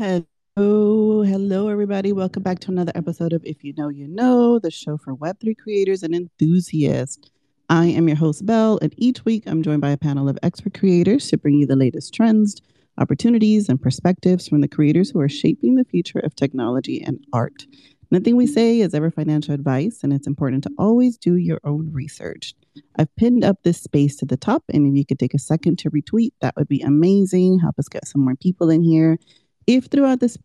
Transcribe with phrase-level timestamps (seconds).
[0.00, 2.14] Hello, hello, everybody.
[2.14, 5.58] Welcome back to another episode of If You Know, You Know, the show for Web3
[5.58, 7.30] creators and enthusiasts.
[7.68, 10.72] I am your host, Belle, and each week I'm joined by a panel of expert
[10.72, 12.62] creators to bring you the latest trends,
[12.96, 17.66] opportunities, and perspectives from the creators who are shaping the future of technology and art.
[18.10, 21.92] Nothing we say is ever financial advice, and it's important to always do your own
[21.92, 22.54] research.
[22.98, 25.78] I've pinned up this space to the top, and if you could take a second
[25.80, 27.58] to retweet, that would be amazing.
[27.58, 29.18] Help us get some more people in here.
[29.66, 30.38] If throughout this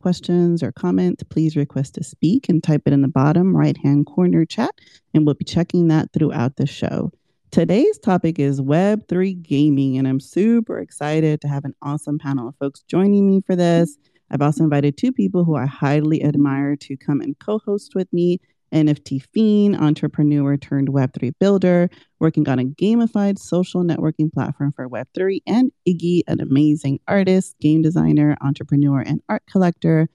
[0.00, 4.06] questions or comments, please request to speak and type it in the bottom right hand
[4.06, 4.70] corner chat,
[5.14, 7.12] and we'll be checking that throughout the show.
[7.50, 12.56] Today's topic is Web3 gaming, and I'm super excited to have an awesome panel of
[12.56, 13.96] folks joining me for this.
[14.30, 18.10] I've also invited two people who I highly admire to come and co host with
[18.12, 18.40] me
[18.72, 25.40] NFT fiend, entrepreneur turned Web3 builder, working on a gamified social networking platform for Web3,
[25.46, 30.08] and Iggy, an amazing artist, game designer, entrepreneur, and art collector.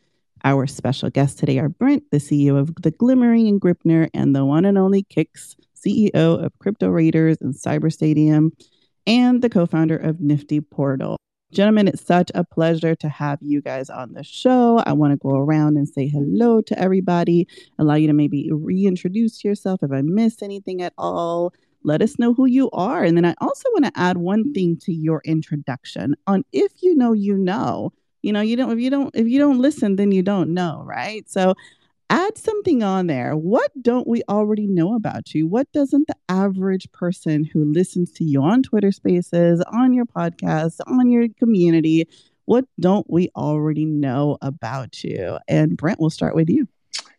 [0.43, 4.45] Our special guests today are Brent, the CEO of The Glimmering and Gripnr, and the
[4.45, 8.51] one and only Kix, CEO of Crypto Raiders and Cyber Stadium,
[9.05, 11.17] and the co founder of Nifty Portal.
[11.53, 14.83] Gentlemen, it's such a pleasure to have you guys on the show.
[14.85, 17.47] I want to go around and say hello to everybody,
[17.79, 21.53] allow you to maybe reintroduce yourself if I missed anything at all.
[21.83, 23.01] Let us know who you are.
[23.01, 26.95] And then I also want to add one thing to your introduction on if you
[26.95, 27.93] know, you know.
[28.23, 30.83] You know, you don't if you don't if you don't listen, then you don't know,
[30.85, 31.29] right?
[31.29, 31.53] So
[32.09, 33.35] add something on there.
[33.35, 35.47] What don't we already know about you?
[35.47, 40.79] What doesn't the average person who listens to you on Twitter Spaces, on your podcast,
[40.87, 42.07] on your community,
[42.45, 45.37] what don't we already know about you?
[45.47, 46.67] And Brent, we'll start with you.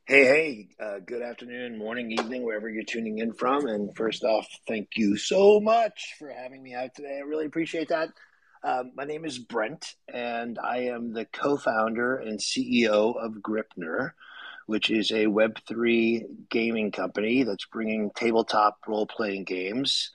[0.06, 3.66] Hey, hey, uh, good afternoon, morning, evening, wherever you're tuning in from.
[3.66, 7.18] And first off, thank you so much for having me out today.
[7.18, 8.08] I really appreciate that.
[8.64, 14.12] Um, my name is Brent, and I am the co founder and CEO of Gripnr
[14.68, 20.10] which is a Web3 gaming company that's bringing tabletop role playing games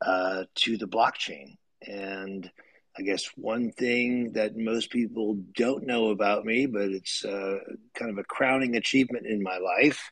[0.00, 1.58] uh, to the blockchain.
[1.86, 2.50] And
[2.98, 7.58] I guess one thing that most people don't know about me, but it's uh,
[7.92, 10.10] kind of a crowning achievement in my life,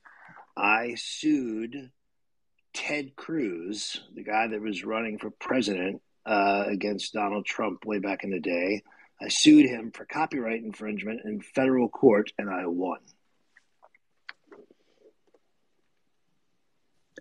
[0.55, 1.91] I sued
[2.75, 8.25] Ted Cruz, the guy that was running for president uh, against Donald Trump way back
[8.25, 8.83] in the day.
[9.23, 12.99] I sued him for copyright infringement in federal court, and I won.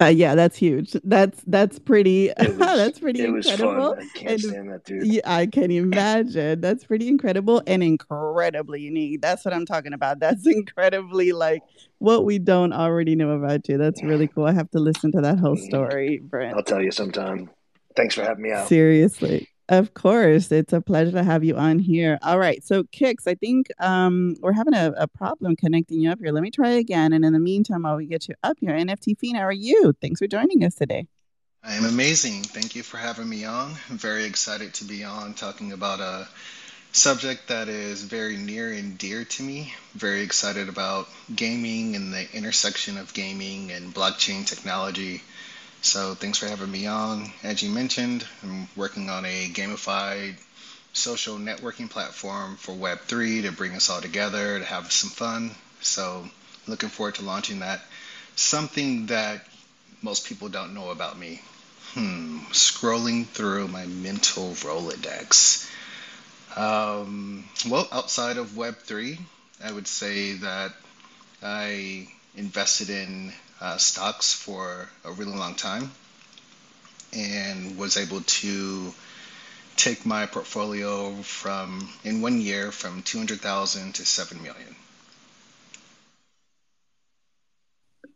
[0.02, 0.94] Uh, yeah, that's huge.
[1.06, 2.30] That's that's pretty.
[2.40, 3.96] Was, that's pretty it incredible.
[3.96, 4.00] Was fun.
[4.00, 5.08] I can't and, stand that dude.
[5.08, 6.60] Yeah, I can imagine.
[6.60, 9.22] That's pretty incredible and incredibly unique.
[9.22, 10.20] That's what I'm talking about.
[10.20, 11.64] That's incredibly like
[12.00, 13.78] what we don't already know about you.
[13.78, 14.46] That's really cool.
[14.46, 16.58] I have to listen to that whole story, Brent.
[16.58, 17.50] I'll tell you sometime.
[17.96, 18.68] Thanks for having me out.
[18.68, 19.48] Seriously.
[19.68, 22.20] Of course, it's a pleasure to have you on here.
[22.22, 26.20] All right, so Kix, I think um, we're having a, a, problem connecting you up
[26.20, 26.32] here.
[26.32, 29.18] Let me try again, and in the meantime, while we get you up here, NFT
[29.18, 29.94] Fiend, how are you?
[30.00, 31.08] Thanks for joining us today.
[31.64, 32.44] I am amazing.
[32.44, 33.74] Thank you for having me on.
[33.90, 36.28] I'm very excited to be on talking about a
[36.92, 39.74] subject that is very near and dear to me.
[39.96, 45.24] Very excited about gaming and the intersection of gaming and blockchain technology.
[45.86, 47.32] So thanks for having me on.
[47.44, 50.36] As you mentioned, I'm working on a gamified
[50.94, 55.52] social networking platform for Web3 to bring us all together, to have some fun.
[55.82, 56.28] So
[56.66, 57.82] looking forward to launching that.
[58.36, 59.46] Something that
[60.02, 61.40] most people don't know about me.
[61.94, 65.70] Hmm, scrolling through my mental Rolodex.
[66.58, 69.20] Um, well, outside of Web3,
[69.64, 70.74] I would say that
[71.44, 73.32] I invested in
[73.62, 75.92] uh, stocks for a really long time
[77.14, 78.94] and was able to
[79.76, 84.76] take my portfolio from in one year from 200,000 to 7 million.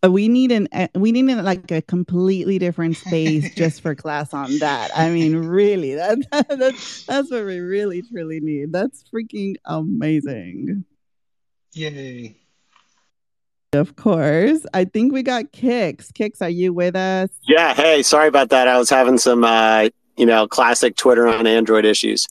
[0.02, 3.96] Uh, we need an uh, we need an, like a completely different space just for
[3.96, 4.92] class on that.
[4.96, 8.72] I mean, really, that, that that's that's what we really truly need.
[8.72, 10.86] That's freaking amazing.
[11.74, 12.38] Yay!
[13.74, 14.66] Of course.
[14.74, 16.12] I think we got Kix.
[16.12, 17.30] Kix, are you with us?
[17.44, 17.75] Yeah.
[17.75, 18.68] Hey, sorry about that.
[18.68, 22.27] I was having some, uh, you know, classic Twitter on Android issues.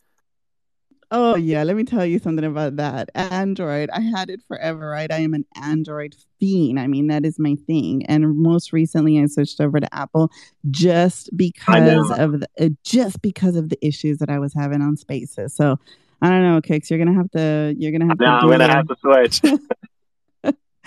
[1.13, 1.63] Oh, yeah.
[1.63, 3.11] Let me tell you something about that.
[3.15, 5.11] Android, I had it forever, right?
[5.11, 6.81] I am an Android fiend.
[6.81, 8.05] I mean, that is my thing.
[8.07, 10.31] And most recently, I switched over to Apple
[10.71, 14.97] just because of the, uh, just because of the issues that I was having on
[14.97, 15.55] Spaces.
[15.55, 15.79] So
[16.21, 16.91] I don't know, Kix.
[16.91, 17.75] You're gonna have to.
[17.79, 18.33] You're gonna have no, to.
[18.33, 19.41] I'm gonna have to switch.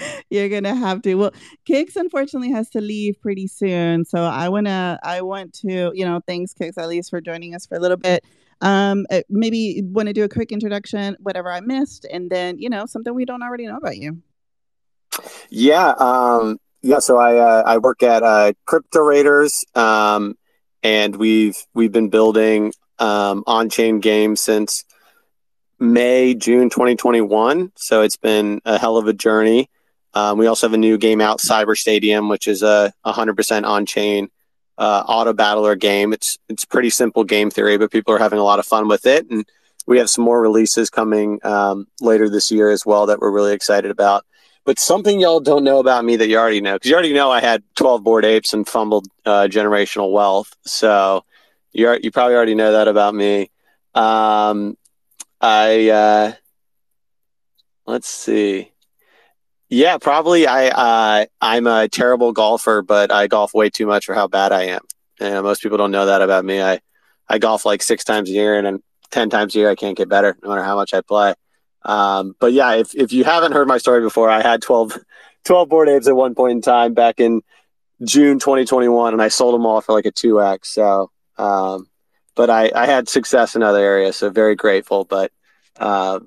[0.29, 1.15] You're gonna have to.
[1.15, 1.33] Well,
[1.69, 4.99] Kix unfortunately has to leave pretty soon, so I wanna.
[5.03, 5.91] I want to.
[5.93, 8.23] You know, thanks, Kix, at least for joining us for a little bit.
[8.61, 12.69] Um, uh, maybe want to do a quick introduction, whatever I missed, and then you
[12.69, 14.21] know something we don't already know about you.
[15.49, 16.99] Yeah, um, yeah.
[16.99, 20.35] So I uh, I work at uh, Crypto Raiders, um,
[20.83, 24.85] and we've we've been building um, on chain games since
[25.79, 27.71] May June 2021.
[27.75, 29.69] So it's been a hell of a journey.
[30.13, 33.85] Um, we also have a new game out, Cyber Stadium, which is a 100% on
[33.85, 34.29] chain
[34.77, 36.11] uh, auto battler game.
[36.11, 39.05] It's it's pretty simple game theory, but people are having a lot of fun with
[39.05, 39.45] it, and
[39.85, 43.53] we have some more releases coming um, later this year as well that we're really
[43.53, 44.25] excited about.
[44.63, 47.31] But something y'all don't know about me that you already know, because you already know
[47.31, 50.55] I had 12 Bored Apes and fumbled uh, generational wealth.
[50.65, 51.25] So
[51.71, 53.49] you you probably already know that about me.
[53.93, 54.77] Um,
[55.39, 56.33] I uh,
[57.85, 58.70] let's see.
[59.71, 60.47] Yeah, probably.
[60.47, 64.51] I uh, I'm a terrible golfer, but I golf way too much for how bad
[64.51, 64.81] I am.
[65.21, 66.61] And most people don't know that about me.
[66.61, 66.81] I
[67.29, 69.95] I golf like six times a year, and then ten times a year I can't
[69.95, 71.35] get better, no matter how much I play.
[71.83, 74.97] Um, but yeah, if if you haven't heard my story before, I had 12,
[75.45, 77.41] 12 Bored Apes at one point in time back in
[78.03, 80.67] June 2021, and I sold them all for like a two x.
[80.67, 81.87] So, um,
[82.35, 85.05] but I I had success in other areas, so very grateful.
[85.05, 85.31] But
[85.79, 86.19] uh,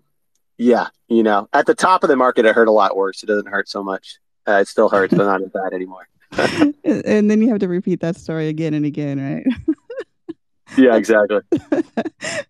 [0.59, 3.23] yeah, you know, at the top of the market, it hurt a lot worse.
[3.23, 4.19] It doesn't hurt so much.
[4.47, 6.09] Uh, it still hurts, but not as bad anymore.
[6.85, 10.37] and then you have to repeat that story again and again, right?
[10.77, 11.41] yeah, exactly.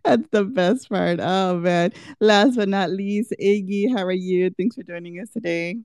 [0.04, 1.20] That's the best part.
[1.20, 1.92] Oh man!
[2.20, 4.50] Last but not least, Iggy, how are you?
[4.50, 5.78] Thanks for joining us today.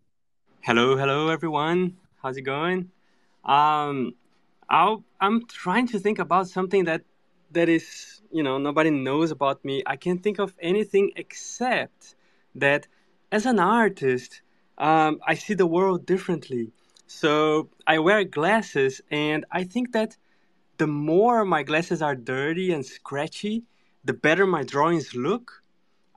[0.62, 1.98] Hello, hello, everyone.
[2.22, 2.92] How's it going?
[3.46, 4.14] Um,
[4.70, 7.02] I'll, I'm trying to think about something that
[7.52, 9.84] that is, you know, nobody knows about me.
[9.86, 12.16] I can't think of anything except
[12.56, 12.88] that
[13.32, 14.42] as an artist,
[14.78, 16.72] um, I see the world differently.
[17.08, 20.18] So I wear glasses, and I think that
[20.78, 23.64] the more my glasses are dirty and scratchy,
[24.04, 25.64] the better my drawings look.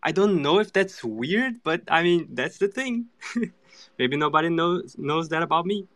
[0.03, 3.07] I don't know if that's weird, but I mean that's the thing.
[3.99, 5.87] Maybe nobody knows knows that about me.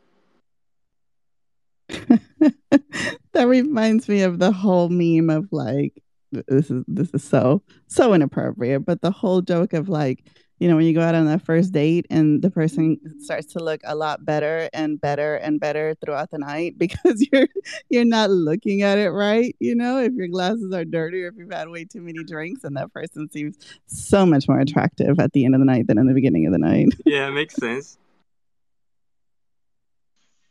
[3.37, 6.03] that reminds me of the whole meme of like
[6.33, 10.25] this is this is so so inappropriate, but the whole joke of like
[10.59, 13.59] you know when you go out on that first date and the person starts to
[13.59, 17.47] look a lot better and better and better throughout the night because you're
[17.91, 19.99] you're not looking at it right you know?
[19.99, 22.93] If your glasses are dirty or if you've had way too many drinks and that
[22.93, 26.15] person seems so much more attractive at the end of the night than in the
[26.15, 26.89] beginning of the night.
[27.05, 27.99] Yeah it makes sense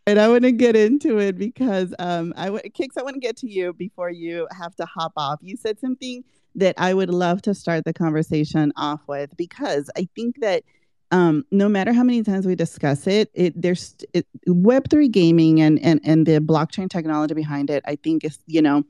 [0.07, 3.19] and I want to get into it because um, I w- Kix, I want to
[3.19, 5.39] get to you before you have to hop off.
[5.41, 6.23] You said something
[6.55, 10.63] that I would love to start the conversation off with because I think that
[11.11, 15.61] um, no matter how many times we discuss it, it there's it, Web three gaming
[15.61, 17.83] and and and the blockchain technology behind it.
[17.85, 18.83] I think is you know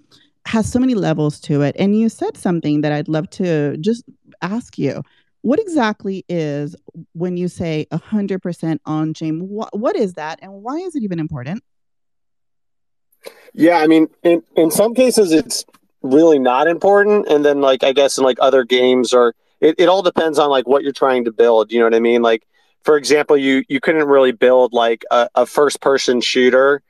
[0.46, 1.76] has so many levels to it.
[1.80, 4.04] And you said something that I'd love to just
[4.42, 5.02] ask you
[5.46, 6.76] what exactly is
[7.14, 11.64] when you say 100% on chain what, is that and why is it even important?
[13.54, 15.64] Yeah i mean in, in some cases it's
[16.02, 19.88] really not important and then like i guess in like other games or it, it
[19.88, 22.22] all depends on like what you're trying to build you know what i mean?
[22.22, 22.44] Like
[22.84, 26.82] for example you you couldn't really build like a, a first person shooter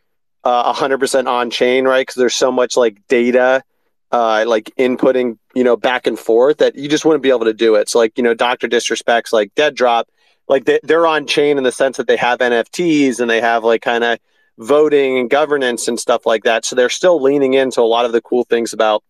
[0.45, 2.01] uh, 100% on chain right?
[2.01, 3.63] Because there's so much like data
[4.11, 7.53] uh, like inputting, you know, back and forth that you just wouldn't be able to
[7.53, 7.89] do it.
[7.89, 8.67] So like, you know, Dr.
[8.67, 10.07] Disrespects like Dead Drop,
[10.47, 13.63] like they, they're on chain in the sense that they have NFTs and they have
[13.63, 14.19] like kind of
[14.57, 16.65] voting and governance and stuff like that.
[16.65, 19.03] So they're still leaning into a lot of the cool things about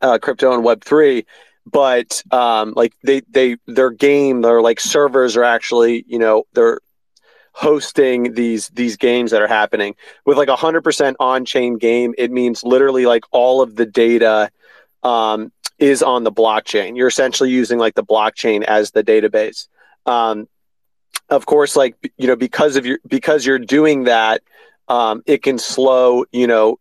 [0.00, 1.26] uh, crypto and Web three.
[1.66, 6.80] But um, like they they their game, their like servers are actually you know they're
[7.54, 9.94] hosting these these games that are happening.
[10.26, 13.86] With like a hundred percent on chain game it means literally like all of the
[13.86, 14.50] data
[15.02, 16.96] um, is on the blockchain.
[16.96, 19.68] You're essentially using like the blockchain as the database.
[20.04, 20.48] Um,
[21.30, 24.42] of course like you know because of your because you're doing that
[24.88, 26.78] um, it can slow you know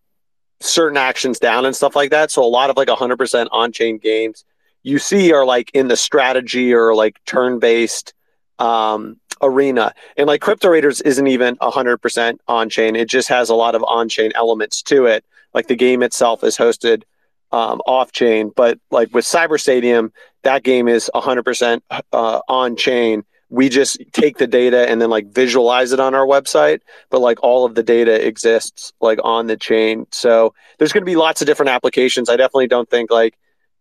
[0.59, 2.31] certain actions down and stuff like that.
[2.31, 4.43] So a lot of like a 100% on chain games
[4.81, 8.13] you see are like in the strategy or like turn based
[8.59, 9.93] um, arena.
[10.17, 13.83] And like Crypto Raiders isn't even 100% on chain, it just has a lot of
[13.83, 15.25] on chain elements to it.
[15.53, 17.03] Like the game itself is hosted
[17.51, 20.11] um, off chain, but like with Cyber Stadium,
[20.41, 23.23] that game is 100% uh, on chain.
[23.49, 26.79] We just take the data and then like visualize it on our website,
[27.11, 30.07] but like all of the data exists like on the chain.
[30.11, 32.29] So there's going to be lots of different applications.
[32.29, 33.37] I definitely don't think like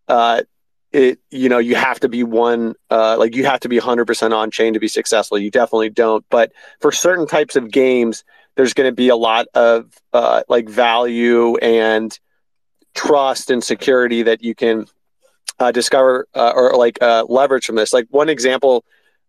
[0.09, 0.43] uh,
[0.93, 4.33] it you know you have to be one uh, like you have to be 100%
[4.33, 8.25] on chain to be successful you definitely don't but for certain types of games
[8.57, 12.19] there's going to be a lot of uh, like value and
[12.95, 14.87] trust and security that you can
[15.59, 17.93] uh, discover uh, or like uh, leverage from this.
[17.93, 18.85] Like one example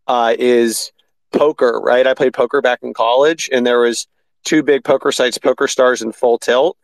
[0.07, 0.91] uh, is
[1.31, 1.79] poker.
[1.79, 4.07] Right, I played poker back in college, and there was
[4.43, 6.77] two big poker sites, Poker Stars and Full Tilt,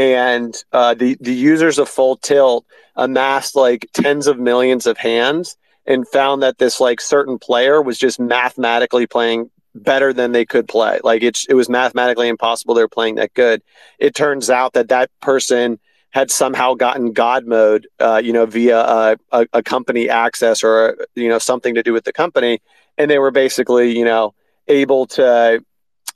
[0.00, 2.64] and uh, the the users of Full Tilt
[2.96, 7.98] amassed like tens of millions of hands and found that this like certain player was
[7.98, 11.00] just mathematically playing better than they could play.
[11.04, 13.62] Like it's it was mathematically impossible they were playing that good.
[13.98, 15.78] It turns out that that person
[16.12, 20.96] had somehow gotten God mode, uh, you know, via a, a, a, company access or
[21.14, 22.60] you know something to do with the company,
[22.96, 24.34] and they were basically you know
[24.66, 25.62] able to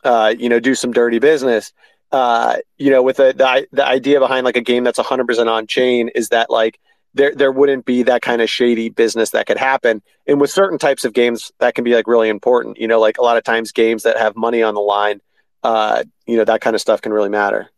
[0.04, 1.72] uh, you know do some dirty business.
[2.12, 5.66] Uh, you know, with the, the the idea behind like a game that's 100% on
[5.66, 6.78] chain is that like
[7.14, 10.02] there there wouldn't be that kind of shady business that could happen.
[10.26, 12.78] And with certain types of games, that can be like really important.
[12.78, 15.20] You know, like a lot of times games that have money on the line,
[15.62, 17.70] uh, you know, that kind of stuff can really matter.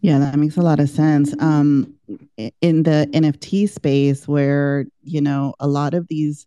[0.00, 1.32] Yeah, that makes a lot of sense.
[1.38, 1.94] Um,
[2.36, 6.46] in the NFT space, where you know a lot of these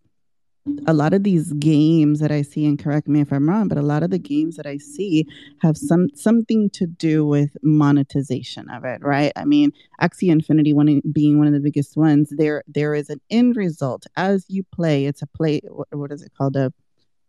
[0.88, 3.78] a lot of these games that I see, and correct me if I'm wrong, but
[3.78, 5.28] a lot of the games that I see
[5.62, 9.32] have some something to do with monetization of it, right?
[9.36, 12.34] I mean, Axie Infinity one being one of the biggest ones.
[12.36, 15.06] There, there is an end result as you play.
[15.06, 15.62] It's a play.
[15.68, 16.56] What, what is it called?
[16.56, 16.74] A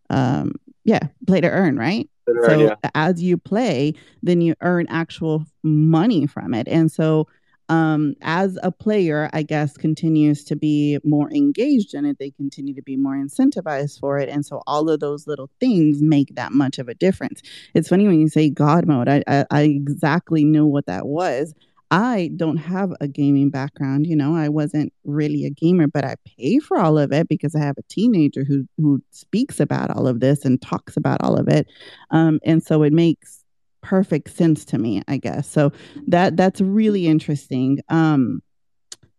[0.08, 0.52] um,
[0.84, 2.08] yeah, play to earn, right?
[2.46, 2.90] so yeah.
[2.94, 7.28] as you play, then you earn actual money from it, and so
[7.68, 12.74] um, as a player, I guess, continues to be more engaged in it, they continue
[12.74, 14.28] to be more incentivized for it.
[14.28, 17.42] And so all of those little things make that much of a difference.
[17.74, 21.54] It's funny when you say God mode, I, I, I exactly knew what that was.
[21.90, 26.16] I don't have a gaming background, you know, I wasn't really a gamer, but I
[26.36, 30.08] pay for all of it because I have a teenager who who speaks about all
[30.08, 31.68] of this and talks about all of it.
[32.10, 33.44] Um, and so it makes
[33.86, 35.48] perfect sense to me, I guess.
[35.48, 35.72] So
[36.08, 37.78] that that's really interesting.
[37.88, 38.42] Um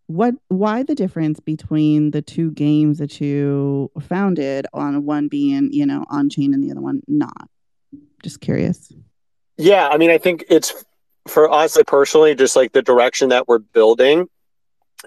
[0.07, 5.86] what why the difference between the two games that you founded on one being, you
[5.86, 7.50] know, on chain and the other one not?
[8.24, 8.91] Just curious.
[9.57, 10.86] Yeah, I mean, I think it's
[11.27, 14.27] for us like, personally just like the direction that we're building.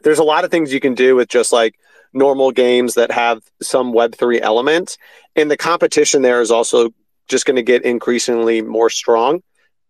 [0.03, 1.75] There's a lot of things you can do with just like
[2.13, 4.97] normal games that have some web3 elements
[5.37, 6.91] and the competition there is also
[7.29, 9.41] just going to get increasingly more strong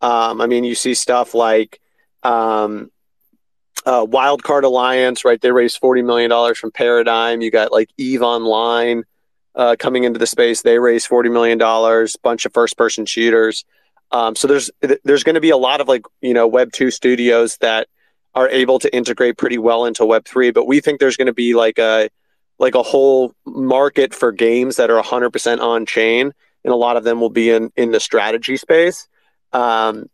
[0.00, 1.80] um, I mean, you see stuff like
[2.22, 2.90] um,
[3.84, 5.40] uh, Wildcard Alliance, right?
[5.40, 7.40] They raised forty million dollars from Paradigm.
[7.40, 9.04] You got like Eve Online
[9.54, 10.62] uh, coming into the space.
[10.62, 12.16] They raised forty million dollars.
[12.16, 13.64] Bunch of first-person shooters.
[14.10, 14.70] Um, so there's
[15.04, 17.88] there's going to be a lot of like you know Web two studios that
[18.34, 20.50] are able to integrate pretty well into Web three.
[20.50, 22.08] But we think there's going to be like a
[22.58, 26.30] like a whole market for games that are 100% on chain,
[26.62, 29.08] and a lot of them will be in in the strategy space.
[29.52, 30.08] Um,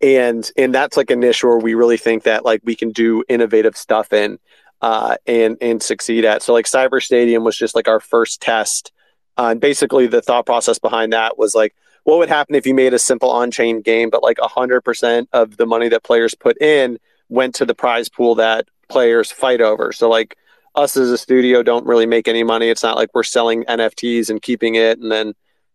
[0.00, 3.22] and and that's like a niche where we really think that like we can do
[3.28, 4.38] innovative stuff in
[4.80, 6.42] uh, and and succeed at.
[6.42, 8.92] So like Cyber Stadium was just like our first test.
[9.36, 12.74] Uh, and basically the thought process behind that was like what would happen if you
[12.74, 16.98] made a simple on-chain game but like 100% of the money that players put in
[17.28, 20.36] went to the prize pool that players fight over so like
[20.74, 24.28] us as a studio don't really make any money it's not like we're selling nfts
[24.28, 25.32] and keeping it and then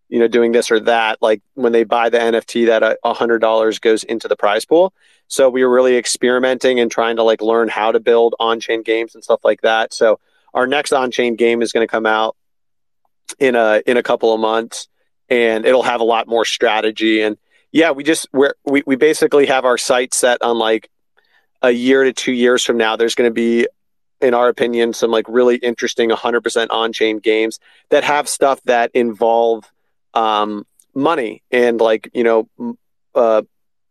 [0.09, 1.21] you know, doing this or that.
[1.21, 4.65] Like when they buy the NFT, that uh, a hundred dollars goes into the prize
[4.65, 4.93] pool.
[5.27, 9.15] So we were really experimenting and trying to like learn how to build on-chain games
[9.15, 9.93] and stuff like that.
[9.93, 10.19] So
[10.53, 12.35] our next on-chain game is going to come out
[13.39, 14.87] in a in a couple of months,
[15.29, 17.21] and it'll have a lot more strategy.
[17.21, 17.37] And
[17.71, 20.89] yeah, we just we're, we we basically have our sight set on like
[21.61, 22.95] a year to two years from now.
[22.95, 23.67] There's going to be
[24.21, 27.59] in our opinion, some like really interesting 100% on chain games
[27.89, 29.69] that have stuff that involve
[30.15, 32.49] um, money and like you know
[33.13, 33.41] uh,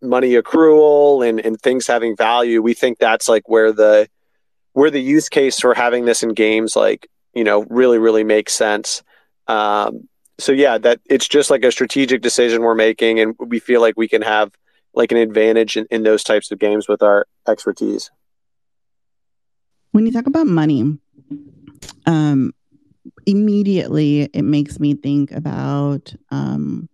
[0.03, 2.63] money accrual and, and things having value.
[2.63, 4.09] We think that's like where the
[4.73, 8.55] where the use case for having this in games like you know really really makes
[8.55, 9.03] sense.
[9.47, 13.81] Um, so yeah that it's just like a strategic decision we're making and we feel
[13.81, 14.51] like we can have
[14.93, 18.11] like an advantage in, in those types of games with our expertise.
[19.93, 20.99] When you talk about money
[22.07, 22.53] um,
[23.27, 26.89] immediately it makes me think about um,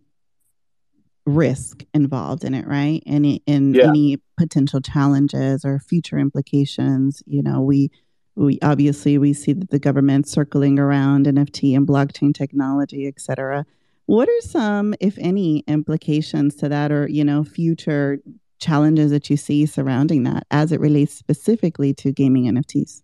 [1.26, 3.02] risk involved in it, right?
[3.06, 3.88] And in yeah.
[3.88, 7.22] any potential challenges or future implications.
[7.26, 7.90] You know, we
[8.36, 13.66] we obviously we see that the government circling around NFT and blockchain technology, et cetera.
[14.06, 18.18] What are some, if any, implications to that, or you know, future
[18.58, 23.02] challenges that you see surrounding that as it relates specifically to gaming NFTs?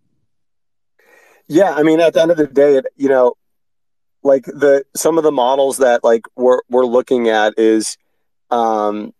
[1.48, 3.34] Yeah, I mean, at the end of the day, it, you know,
[4.22, 7.96] like the some of the models that like we're we're looking at is,
[8.50, 9.14] um,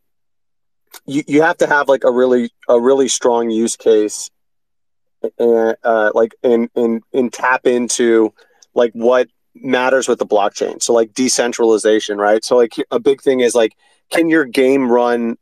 [1.07, 4.31] you you have to have like a really a really strong use case
[5.39, 8.33] and uh, like and and and tap into
[8.75, 10.83] like what matters with the blockchain.
[10.83, 12.45] So like decentralization, right?
[12.45, 13.77] So like a big thing is like
[14.11, 15.37] can your game run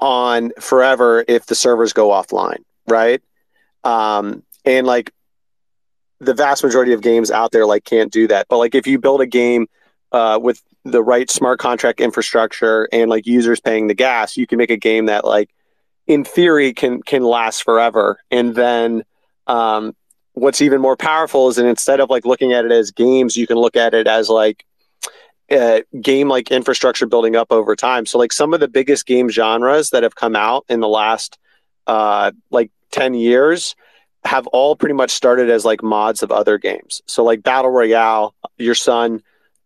[0.00, 3.22] on forever if the servers go offline, right?
[3.84, 5.12] Um, and like
[6.20, 8.46] the vast majority of games out there like can't do that.
[8.48, 9.68] But like if you build a game
[10.12, 14.58] uh, with the right smart contract infrastructure and like users paying the gas, you can
[14.58, 15.50] make a game that like
[16.06, 18.18] in theory can can last forever.
[18.30, 19.04] And then
[19.46, 19.94] um,
[20.32, 23.46] what's even more powerful is that instead of like looking at it as games, you
[23.46, 24.64] can look at it as like
[25.50, 28.06] uh, game like infrastructure building up over time.
[28.06, 31.38] So like some of the biggest game genres that have come out in the last
[31.86, 33.74] uh, like 10 years
[34.28, 37.00] have all pretty much started as like mods of other games.
[37.06, 39.22] So like Battle Royale, your son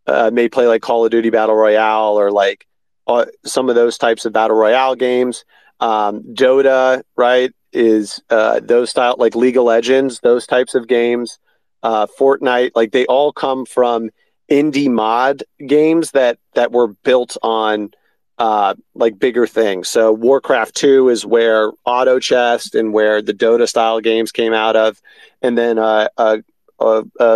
[0.06, 2.64] uh, may play like Call of Duty Battle Royale or like
[3.08, 5.44] uh, some of those types of Battle Royale games.
[5.80, 11.40] Um, Dota, right, is uh, those style like League of Legends, those types of games.
[11.82, 14.10] Uh, Fortnite, like they all come from
[14.48, 17.90] indie mod games that that were built on
[18.38, 19.88] uh, like bigger things.
[19.88, 24.76] So Warcraft 2 is where Auto Chess and where the Dota style games came out
[24.76, 25.00] of,
[25.42, 26.42] and then uh, uh,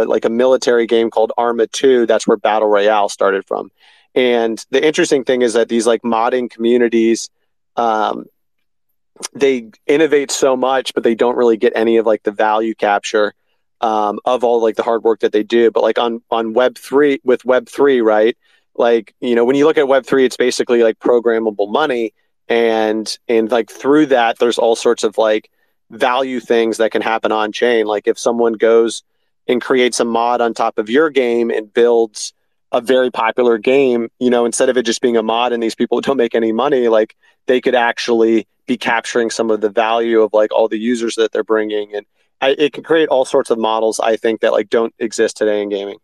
[0.07, 2.07] like a military game called Arma 2.
[2.07, 3.71] That's where Battle Royale started from.
[4.15, 7.29] And the interesting thing is that these like modding communities,
[7.77, 8.25] um,
[9.35, 13.35] they innovate so much, but they don't really get any of like the value capture
[13.81, 15.71] um, of all like the hard work that they do.
[15.71, 18.37] But like on on Web three with Web three, right?
[18.79, 22.13] Like you know when you look at Web three, it's basically like programmable money,
[22.49, 25.51] and and like through that, there's all sorts of like
[25.91, 27.87] value things that can happen on chain.
[27.87, 29.03] Like if someone goes
[29.49, 32.33] and creates a mod on top of your game and builds
[32.73, 35.75] a very popular game, you know, instead of it just being a mod and these
[35.75, 37.17] people don't make any money, like
[37.47, 41.33] they could actually be capturing some of the value of like all the users that
[41.33, 42.05] they're bringing and
[42.41, 45.63] I, it can create all sorts of models I think that like don't exist today
[45.63, 45.99] in gaming.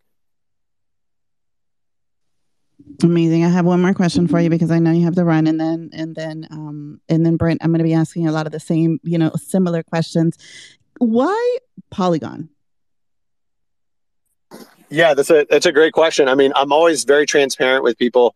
[3.03, 3.43] Amazing.
[3.43, 5.59] I have one more question for you because I know you have to run, and
[5.59, 8.51] then and then um and then Brent, I'm going to be asking a lot of
[8.51, 10.37] the same, you know, similar questions.
[10.99, 11.57] Why
[11.91, 12.49] Polygon?
[14.89, 16.27] Yeah, that's a that's a great question.
[16.27, 18.35] I mean, I'm always very transparent with people.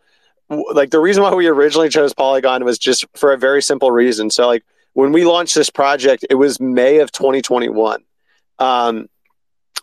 [0.50, 4.30] Like the reason why we originally chose Polygon was just for a very simple reason.
[4.30, 8.04] So like when we launched this project, it was May of 2021.
[8.60, 9.08] Um,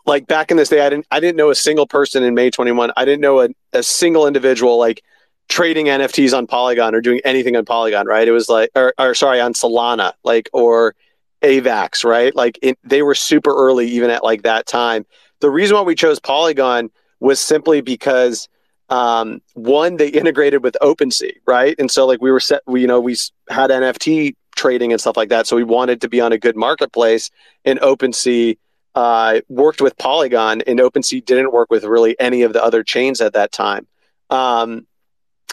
[0.06, 2.50] like back in this day, I didn't I didn't know a single person in May
[2.50, 2.92] 21.
[2.96, 5.02] I didn't know a, a single individual like
[5.48, 8.26] trading NFTs on Polygon or doing anything on Polygon, right?
[8.26, 10.94] It was like, or, or sorry, on Solana, like or
[11.42, 12.34] AVAX, right?
[12.34, 15.04] Like it, they were super early even at like that time.
[15.40, 16.90] The reason why we chose Polygon
[17.20, 18.48] was simply because
[18.90, 21.74] um, one, they integrated with OpenSea, right?
[21.78, 23.16] And so like we were set, we, you know, we
[23.48, 25.46] had NFT trading and stuff like that.
[25.46, 27.30] So we wanted to be on a good marketplace.
[27.64, 28.56] And OpenSea
[28.94, 33.20] uh, worked with Polygon, and OpenSea didn't work with really any of the other chains
[33.20, 33.86] at that time.
[34.30, 34.86] Um,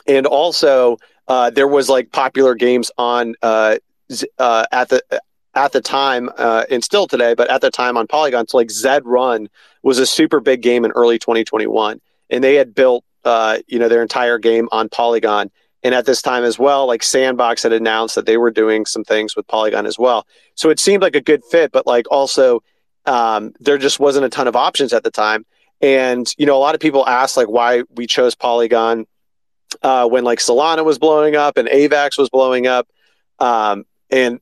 [0.08, 3.78] and also, uh, there was like popular games on uh,
[4.38, 5.02] uh at the
[5.54, 8.48] at the time uh, and still today, but at the time on Polygon.
[8.48, 9.50] So like Zed Run
[9.84, 12.00] was a super big game in early 2021,
[12.30, 15.52] and they had built uh, you know their entire game on Polygon.
[15.84, 19.04] And at this time as well, like Sandbox had announced that they were doing some
[19.04, 20.28] things with Polygon as well.
[20.54, 22.62] So it seemed like a good fit, but like also
[23.06, 25.46] um, there just wasn't a ton of options at the time.
[25.82, 29.06] And you know, a lot of people ask like why we chose Polygon
[29.82, 32.88] uh, when like Solana was blowing up and AVAX was blowing up.
[33.40, 34.40] Um, and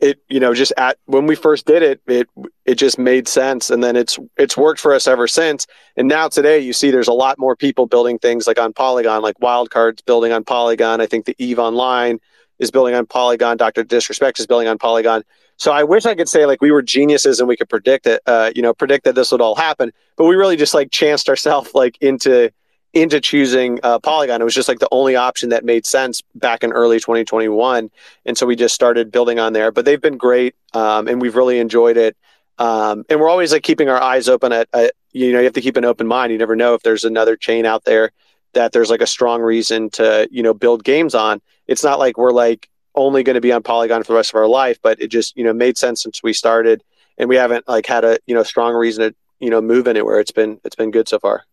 [0.00, 2.28] it you know just at when we first did it it
[2.64, 3.70] it just made sense.
[3.70, 5.66] And then it's it's worked for us ever since.
[5.96, 9.22] And now today you see there's a lot more people building things like on polygon
[9.22, 11.00] like wildcards building on polygon.
[11.00, 12.18] I think the eve online
[12.58, 13.56] is building on polygon.
[13.56, 15.22] Dr disrespect is building on polygon
[15.62, 18.20] so i wish i could say like we were geniuses and we could predict it
[18.26, 21.28] uh, you know predict that this would all happen but we really just like chanced
[21.28, 22.50] ourselves like into
[22.94, 24.40] into choosing uh, Polygon.
[24.40, 27.90] It was just like the only option that made sense back in early 2021,
[28.26, 29.72] and so we just started building on there.
[29.72, 32.16] But they've been great, um, and we've really enjoyed it.
[32.58, 35.54] Um, and we're always like keeping our eyes open at, at, you know you have
[35.54, 36.32] to keep an open mind.
[36.32, 38.12] You never know if there's another chain out there
[38.52, 41.40] that there's like a strong reason to you know build games on.
[41.66, 44.36] It's not like we're like only going to be on Polygon for the rest of
[44.36, 46.82] our life, but it just you know made sense since we started,
[47.18, 50.20] and we haven't like had a you know strong reason to you know move anywhere.
[50.20, 51.44] It's been it's been good so far.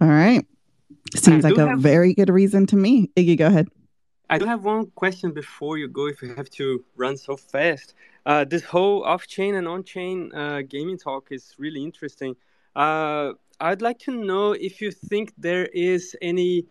[0.00, 0.44] All right.
[1.14, 3.10] Seems like a have, very good reason to me.
[3.16, 3.68] Iggy, go ahead.
[4.30, 7.94] I do have one question before you go, if you have to run so fast.
[8.26, 12.36] Uh, this whole off chain and on chain uh, gaming talk is really interesting.
[12.76, 16.66] Uh, I'd like to know if you think there is any,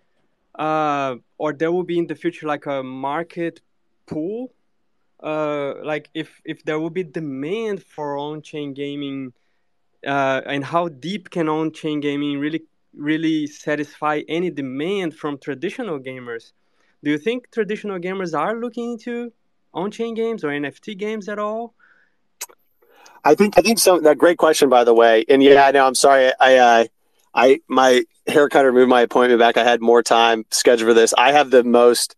[0.57, 3.61] uh, or there will be in the future, like a market
[4.05, 4.51] pool
[5.21, 9.33] uh, like if if there will be demand for on-chain gaming,
[10.05, 16.51] uh, and how deep can on-chain gaming really really satisfy any demand from traditional gamers?
[17.03, 19.31] Do you think traditional gamers are looking into
[19.73, 21.73] on-chain games or NFT games at all?
[23.23, 23.99] I think I think so.
[23.99, 25.25] That great question, by the way.
[25.27, 26.31] And yeah, no, I'm sorry.
[26.39, 26.85] I uh,
[27.37, 29.57] I my haircut moved my appointment back.
[29.57, 31.13] I had more time scheduled for this.
[31.17, 32.15] I have the most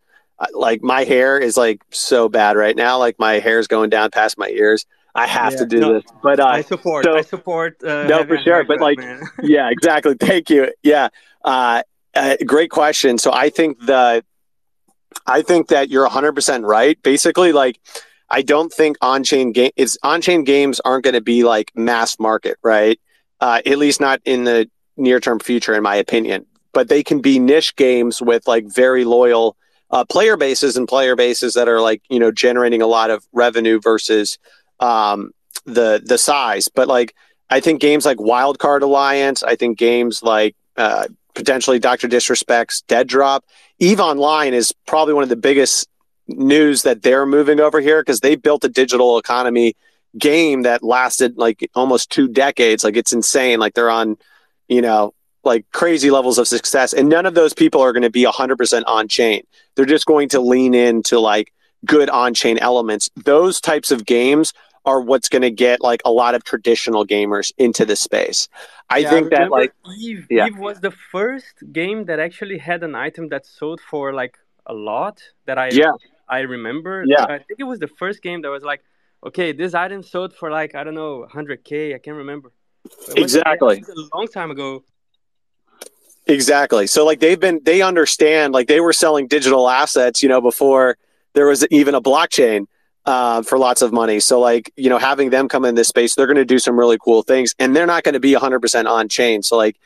[0.53, 2.97] like my hair is like so bad right now.
[2.97, 4.85] Like my hair is going down past my ears.
[5.13, 7.03] I have yeah, to do no, this, but uh, I support.
[7.03, 7.83] So, I support.
[7.83, 8.63] Uh, no, for sure.
[8.63, 8.99] But like,
[9.43, 10.15] yeah, exactly.
[10.15, 10.71] Thank you.
[10.83, 11.09] Yeah,
[11.43, 11.81] uh,
[12.15, 13.17] uh, great question.
[13.17, 14.23] So I think the,
[15.25, 17.01] I think that you're 100 percent right.
[17.01, 17.79] Basically, like,
[18.29, 22.57] I don't think on-chain game is on-chain games aren't going to be like mass market,
[22.63, 22.99] right?
[23.41, 26.45] Uh, at least not in the near-term future, in my opinion.
[26.73, 29.57] But they can be niche games with like very loyal
[29.91, 33.25] uh, player bases and player bases that are like you know generating a lot of
[33.33, 34.37] revenue versus
[34.79, 35.31] um,
[35.65, 36.67] the the size.
[36.67, 37.15] But like
[37.49, 43.07] I think games like Wildcard Alliance, I think games like uh, potentially Doctor Disrespect's Dead
[43.07, 43.45] Drop,
[43.79, 45.89] Eve Online is probably one of the biggest
[46.27, 49.75] news that they're moving over here because they built a digital economy
[50.17, 52.83] game that lasted like almost two decades.
[52.83, 53.59] Like it's insane.
[53.59, 54.17] Like they're on,
[54.69, 56.93] you know, like crazy levels of success.
[56.93, 59.43] And none of those people are going to be 100% on chain.
[59.75, 61.51] They're just going to lean into like
[61.85, 63.09] good on chain elements.
[63.15, 64.53] Those types of games
[64.85, 68.47] are what's going to get like a lot of traditional gamers into the space.
[68.89, 70.47] I yeah, think I that like Eve, yeah.
[70.47, 74.73] Eve was the first game that actually had an item that sold for like a
[74.73, 75.91] lot that I yeah.
[76.27, 77.03] I remember.
[77.07, 77.23] Yeah.
[77.23, 78.81] I think it was the first game that was like,
[79.25, 81.95] okay, this item sold for like I don't know, 100k.
[81.95, 82.51] I can't remember.
[83.15, 83.83] Exactly.
[83.87, 84.83] a long time ago.
[86.27, 86.85] Exactly.
[86.87, 90.97] So like they've been they understand like they were selling digital assets, you know, before
[91.33, 92.67] there was even a blockchain
[93.05, 94.19] uh, for lots of money.
[94.19, 96.77] So like you know having them come in this space, they're going to do some
[96.77, 99.41] really cool things, and they're not going to be 100 percent on chain.
[99.41, 99.77] So like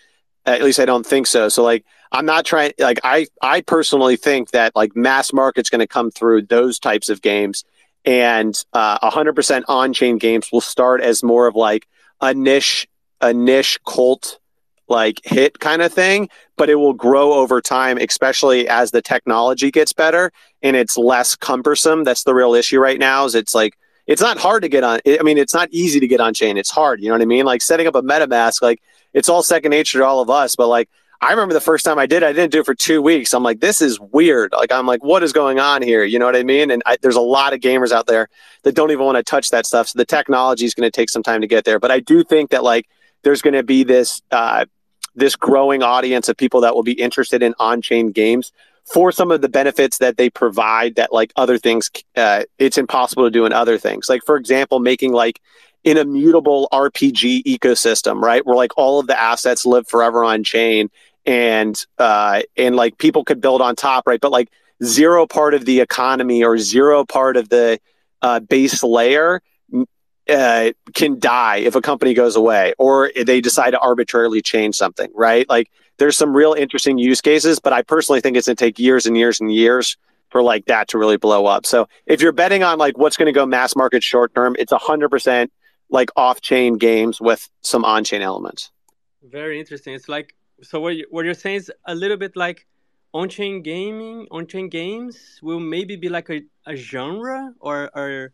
[0.45, 1.47] at least I don't think so.
[1.47, 5.79] So like I'm not trying like I I personally think that like mass market's going
[5.79, 7.63] to come through those types of games,
[8.03, 11.87] and uh, 100% on chain games will start as more of like
[12.23, 12.87] a niche
[13.21, 14.39] a niche cult
[14.89, 19.71] like hit kind of thing, but it will grow over time, especially as the technology
[19.71, 20.31] gets better
[20.61, 22.03] and it's less cumbersome.
[22.03, 23.25] That's the real issue right now.
[23.25, 24.99] Is it's like it's not hard to get on.
[25.07, 26.57] I mean, it's not easy to get on chain.
[26.57, 27.01] It's hard.
[27.01, 27.45] You know what I mean?
[27.45, 28.81] Like setting up a MetaMask, like
[29.13, 30.55] it's all second nature to all of us.
[30.55, 30.89] But like
[31.23, 33.33] I remember the first time I did, I didn't do it for two weeks.
[33.33, 34.51] I'm like, this is weird.
[34.51, 36.03] Like I'm like, what is going on here?
[36.03, 36.69] You know what I mean?
[36.69, 38.27] And I, there's a lot of gamers out there
[38.63, 39.87] that don't even want to touch that stuff.
[39.87, 41.79] So the technology is going to take some time to get there.
[41.79, 42.89] But I do think that like
[43.23, 44.65] there's going to be this uh,
[45.15, 48.51] this growing audience of people that will be interested in on-chain games
[48.83, 53.23] for some of the benefits that they provide that like other things uh, it's impossible
[53.23, 55.39] to do in other things like for example making like
[55.85, 60.89] an immutable rpg ecosystem right where like all of the assets live forever on chain
[61.25, 64.49] and uh and like people could build on top right but like
[64.83, 67.79] zero part of the economy or zero part of the
[68.21, 69.41] uh, base layer
[70.29, 75.11] uh, can die if a company goes away or they decide to arbitrarily change something,
[75.13, 75.47] right?
[75.49, 78.79] Like there's some real interesting use cases, but I personally think it's going to take
[78.79, 79.97] years and years and years
[80.29, 81.65] for like that to really blow up.
[81.65, 84.71] So if you're betting on like what's going to go mass market short term, it's
[84.71, 85.49] 100%
[85.89, 88.71] like off chain games with some on chain elements.
[89.21, 89.93] Very interesting.
[89.93, 92.65] It's like, so what, you, what you're saying is a little bit like
[93.13, 98.31] on chain gaming, on chain games will maybe be like a, a genre or, or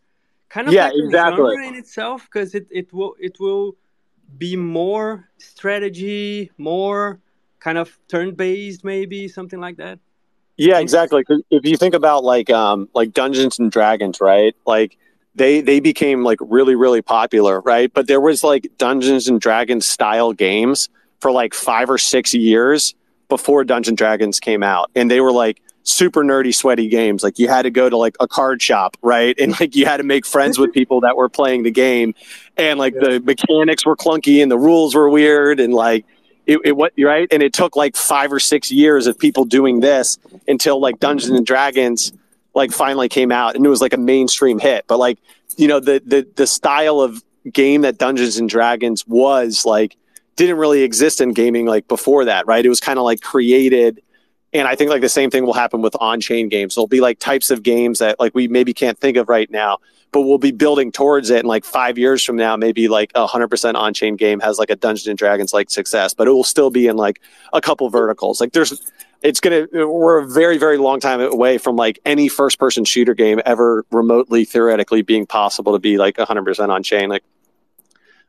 [0.48, 1.38] kind of yeah, like exactly.
[1.38, 3.76] genre in itself because it, it will it will
[4.38, 7.20] be more strategy, more
[7.60, 10.00] kind of turn based, maybe something like that.
[10.58, 11.24] Yeah, exactly.
[11.50, 14.56] If you think about like um like Dungeons and Dragons, right?
[14.66, 14.98] Like
[15.36, 17.92] they they became like really really popular, right?
[17.94, 20.90] But there was like Dungeons and Dragons style games
[21.20, 22.96] for like 5 or 6 years
[23.28, 24.92] before Dungeons and Dragons came out.
[24.96, 27.24] And they were like super nerdy, sweaty games.
[27.24, 29.38] Like you had to go to like a card shop, right?
[29.40, 32.14] And like you had to make friends with people that were playing the game.
[32.58, 33.10] And like yeah.
[33.10, 36.06] the mechanics were clunky and the rules were weird and like
[36.46, 37.28] it, it what right?
[37.32, 41.38] And it took like five or six years of people doing this until like Dungeons
[41.38, 42.12] and Dragons
[42.56, 44.86] like finally came out and it was like a mainstream hit.
[44.88, 45.20] But like,
[45.58, 49.96] you know, the the the style of game that Dungeons and Dragons was like
[50.46, 52.66] didn't really exist in gaming like before that, right?
[52.66, 54.02] It was kind of like created
[54.54, 56.76] and I think like the same thing will happen with on-chain games.
[56.76, 59.78] There'll be like types of games that like we maybe can't think of right now,
[60.12, 61.40] but we'll be building towards it.
[61.40, 64.72] And like five years from now, maybe like a hundred percent on-chain game has like
[64.72, 67.22] a Dungeons and Dragons like success, but it will still be in like
[67.54, 68.42] a couple verticals.
[68.42, 72.58] Like there's, it's gonna we're a very very long time away from like any first
[72.58, 77.10] person shooter game ever remotely theoretically being possible to be like a 100% on chain
[77.10, 77.24] like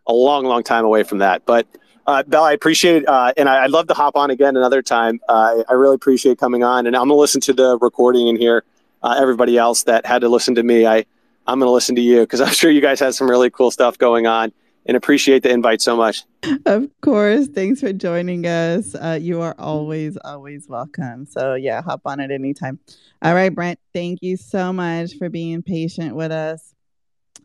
[0.06, 1.68] a long long time away from that but
[2.10, 5.20] uh, Belle, I appreciate uh, and I, would love to hop on again another time.
[5.28, 8.64] Uh, I really appreciate coming on, and I'm gonna listen to the recording and hear
[9.02, 10.86] uh, everybody else that had to listen to me.
[10.86, 11.04] I
[11.46, 13.96] I'm gonna listen to you because I'm sure you guys had some really cool stuff
[13.96, 14.52] going on,
[14.86, 16.24] and appreciate the invite so much.
[16.66, 18.96] Of course, thanks for joining us.
[18.96, 21.26] Uh, you are always always welcome.
[21.26, 22.80] So yeah, hop on at any time.
[23.22, 26.74] All right, Brent, thank you so much for being patient with us.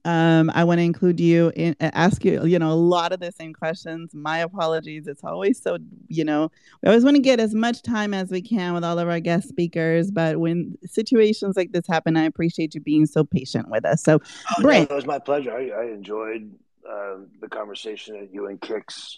[0.05, 3.31] Um, I want to include you in ask you, you know, a lot of the
[3.31, 4.13] same questions.
[4.13, 5.07] My apologies.
[5.07, 6.51] It's always so, you know,
[6.83, 9.19] we always want to get as much time as we can with all of our
[9.19, 10.11] guest speakers.
[10.11, 14.03] But when situations like this happen, I appreciate you being so patient with us.
[14.03, 15.51] So, oh, Brent, no, it was my pleasure.
[15.51, 16.53] I, I enjoyed
[16.87, 19.15] uh, the conversation that you and Kix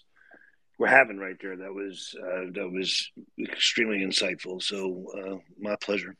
[0.79, 1.57] were having right there.
[1.57, 4.63] That was uh, that was extremely insightful.
[4.63, 6.15] So, uh, my pleasure.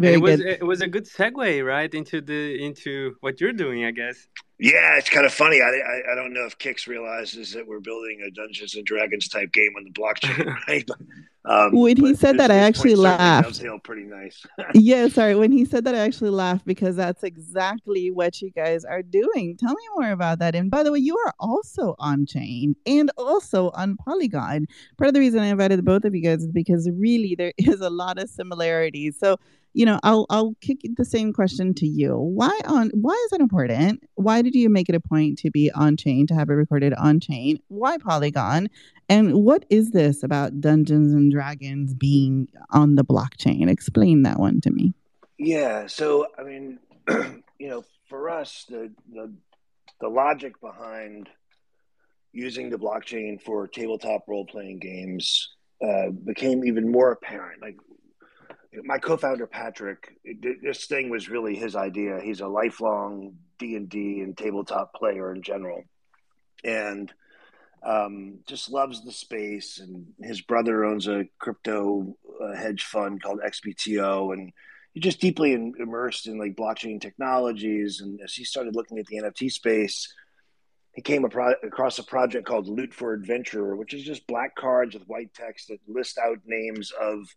[0.00, 0.46] Very it was good.
[0.46, 4.26] it was a good segue right into the into what you're doing, I guess.
[4.60, 5.62] Yeah, it's kind of funny.
[5.62, 9.28] I, I, I don't know if Kix realizes that we're building a Dungeons and Dragons
[9.28, 10.84] type game on the blockchain, right?
[10.84, 10.98] But,
[11.44, 13.62] um, when he said this, that, I actually laughed.
[13.84, 14.44] pretty nice.
[14.74, 15.36] yeah, sorry.
[15.36, 19.56] When he said that, I actually laughed because that's exactly what you guys are doing.
[19.56, 20.56] Tell me more about that.
[20.56, 24.66] And by the way, you are also on chain and also on Polygon.
[24.98, 27.80] Part of the reason I invited both of you guys is because really there is
[27.80, 29.16] a lot of similarities.
[29.20, 29.38] So
[29.74, 32.16] you know, I'll I'll kick the same question to you.
[32.16, 34.02] Why on why is that important?
[34.14, 36.94] Why did you make it a point to be on chain, to have it recorded
[36.94, 37.58] on chain?
[37.68, 38.68] Why Polygon?
[39.08, 43.70] And what is this about Dungeons and Dragons being on the blockchain?
[43.70, 44.94] Explain that one to me.
[45.38, 46.78] Yeah, so I mean,
[47.08, 49.32] you know, for us, the the
[50.00, 51.28] the logic behind
[52.32, 55.48] using the blockchain for tabletop role playing games
[55.82, 57.62] uh, became even more apparent.
[57.62, 57.76] Like
[58.72, 62.20] my co-founder Patrick, this thing was really his idea.
[62.22, 65.84] He's a lifelong D and D and tabletop player in general,
[66.64, 67.12] and
[67.82, 69.78] um, just loves the space.
[69.78, 74.52] And his brother owns a crypto uh, hedge fund called XBTO, and
[74.92, 78.00] he's just deeply in, immersed in like blockchain technologies.
[78.00, 80.12] And as he started looking at the NFT space,
[80.92, 85.08] he came across a project called Loot for Adventure, which is just black cards with
[85.08, 87.28] white text that list out names of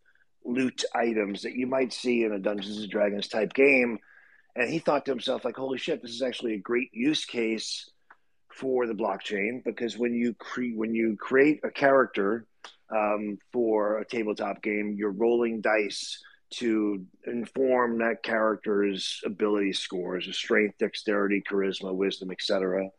[0.45, 3.99] loot items that you might see in a Dungeons and Dragons type game.
[4.55, 7.89] And he thought to himself, like, holy shit, this is actually a great use case
[8.53, 12.45] for the blockchain because when you create when you create a character
[12.93, 20.77] um, for a tabletop game, you're rolling dice to inform that character's ability scores, strength,
[20.77, 22.89] dexterity, charisma, wisdom, etc.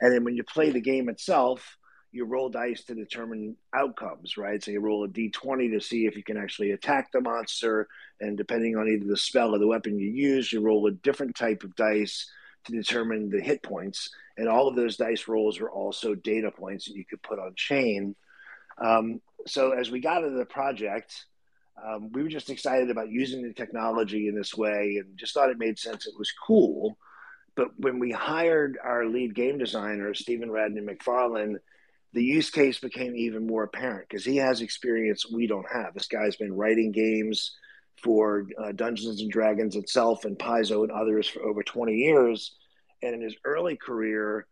[0.00, 1.76] And then when you play the game itself,
[2.12, 4.62] you roll dice to determine outcomes, right?
[4.62, 7.88] So you roll a d20 to see if you can actually attack the monster,
[8.20, 11.34] and depending on either the spell or the weapon you use, you roll a different
[11.34, 12.30] type of dice
[12.64, 14.10] to determine the hit points.
[14.36, 17.54] And all of those dice rolls are also data points that you could put on
[17.56, 18.14] chain.
[18.78, 21.26] Um, so as we got into the project,
[21.82, 25.50] um, we were just excited about using the technology in this way, and just thought
[25.50, 26.06] it made sense.
[26.06, 26.98] It was cool.
[27.54, 31.56] But when we hired our lead game designer, Stephen Radney MacFarland,
[32.12, 35.94] the use case became even more apparent because he has experience we don't have.
[35.94, 37.56] This guy's been writing games
[38.02, 42.54] for uh, Dungeons and Dragons itself and Paizo and others for over 20 years.
[43.02, 44.46] And in his early career,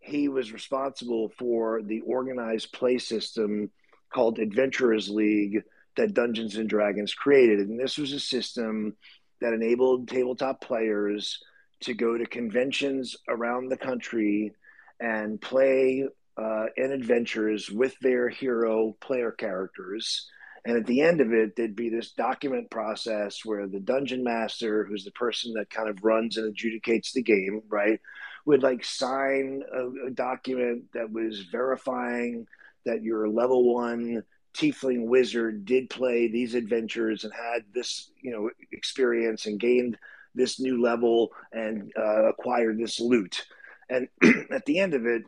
[0.00, 3.70] he was responsible for the organized play system
[4.12, 5.62] called Adventurers League
[5.96, 7.60] that Dungeons and Dragons created.
[7.60, 8.96] And this was a system
[9.40, 11.40] that enabled tabletop players
[11.80, 14.52] to go to conventions around the country
[15.00, 20.28] and play uh, and adventures with their hero player characters.
[20.66, 24.84] And at the end of it, there'd be this document process where the dungeon master,
[24.84, 28.00] who's the person that kind of runs and adjudicates the game, right,
[28.46, 32.46] would like sign a, a document that was verifying
[32.86, 34.22] that your level one
[34.54, 39.98] tiefling wizard did play these adventures and had this, you know, experience and gained
[40.34, 43.44] this new level and uh, acquired this loot.
[43.90, 44.08] And
[44.50, 45.22] at the end of it,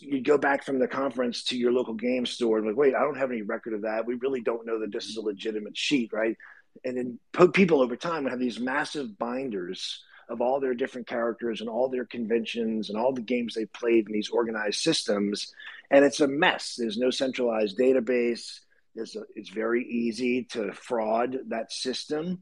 [0.00, 3.00] you go back from the conference to your local game store and like, wait, I
[3.00, 4.06] don't have any record of that.
[4.06, 6.36] We really don't know that this is a legitimate sheet, right?
[6.84, 11.70] And then people over time have these massive binders of all their different characters and
[11.70, 15.52] all their conventions and all the games they played in these organized systems,
[15.90, 16.74] and it's a mess.
[16.76, 18.60] There's no centralized database.
[18.94, 22.40] There's a, it's very easy to fraud that system,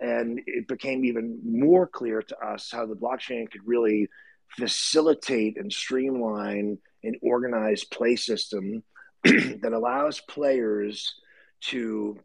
[0.00, 4.08] and it became even more clear to us how the blockchain could really
[4.56, 8.82] facilitate and streamline an organized play system
[9.24, 11.14] that allows players
[11.60, 12.18] to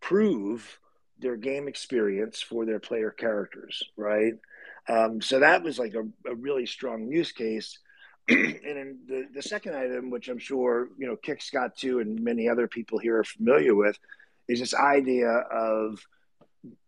[0.00, 0.78] prove
[1.18, 4.34] their game experience for their player characters, right?
[4.88, 7.78] Um, so that was like a, a really strong use case.
[8.28, 12.22] and then the, the second item, which I'm sure you know Kick Scott too, and
[12.22, 13.98] many other people here are familiar with,
[14.48, 16.00] is this idea of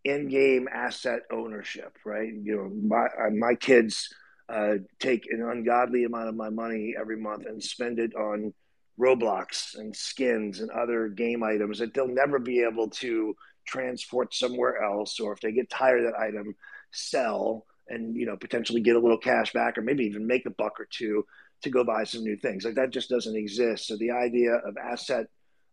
[0.04, 2.32] in-game asset ownership, right?
[2.32, 4.12] You know, my uh, my kids
[4.48, 8.52] uh, take an ungodly amount of my money every month and spend it on
[8.98, 14.82] Roblox and skins and other game items that they'll never be able to transport somewhere
[14.82, 16.54] else, or if they get tired of that item,
[16.90, 20.50] sell and you know potentially get a little cash back, or maybe even make a
[20.50, 21.24] buck or two
[21.62, 22.64] to go buy some new things.
[22.64, 23.86] Like that just doesn't exist.
[23.86, 25.26] So the idea of asset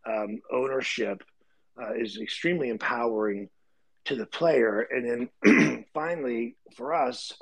[0.05, 1.23] um, ownership
[1.81, 3.49] uh, is extremely empowering
[4.05, 4.81] to the player.
[4.81, 7.33] And then finally, for us,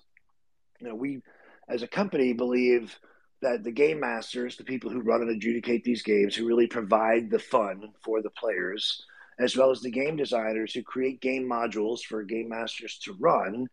[0.79, 1.21] you know, we
[1.69, 2.97] as a company believe
[3.41, 7.29] that the game masters, the people who run and adjudicate these games, who really provide
[7.29, 9.05] the fun for the players,
[9.39, 13.67] as well as the game designers who create game modules for game masters to run,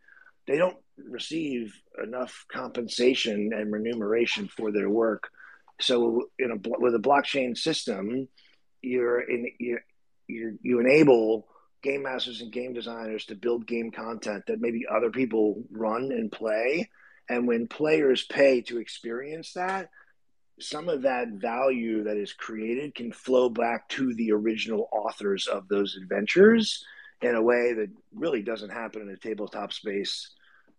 [0.46, 5.28] they don't receive enough compensation and remuneration for their work.
[5.80, 8.28] So, in a, with a blockchain system,
[8.82, 11.46] you're in you you enable
[11.82, 16.30] game masters and game designers to build game content that maybe other people run and
[16.30, 16.90] play.
[17.28, 19.90] And when players pay to experience that,
[20.58, 25.68] some of that value that is created can flow back to the original authors of
[25.68, 26.84] those adventures
[27.22, 30.30] in a way that really doesn't happen in a tabletop space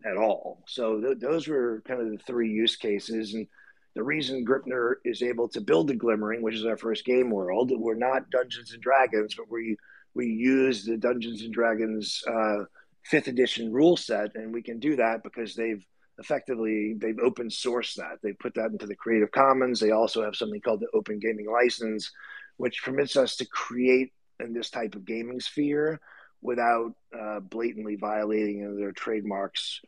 [0.06, 0.64] at all.
[0.68, 3.34] So th- those were kind of the three use cases.
[3.34, 3.48] And
[3.96, 7.72] the reason Gripnr is able to build the Glimmering, which is our first game world,
[7.74, 9.78] we're not Dungeons and Dragons, but we
[10.14, 12.66] we use the Dungeons and Dragons uh,
[13.04, 15.86] fifth edition rule set, and we can do that because they've
[16.20, 18.20] effectively they've open sourced that.
[18.22, 19.80] They put that into the Creative Commons.
[19.80, 22.12] They also have something called the Open Gaming License,
[22.58, 26.00] which permits us to create in this type of gaming sphere
[26.42, 29.82] without uh, blatantly violating their trademarks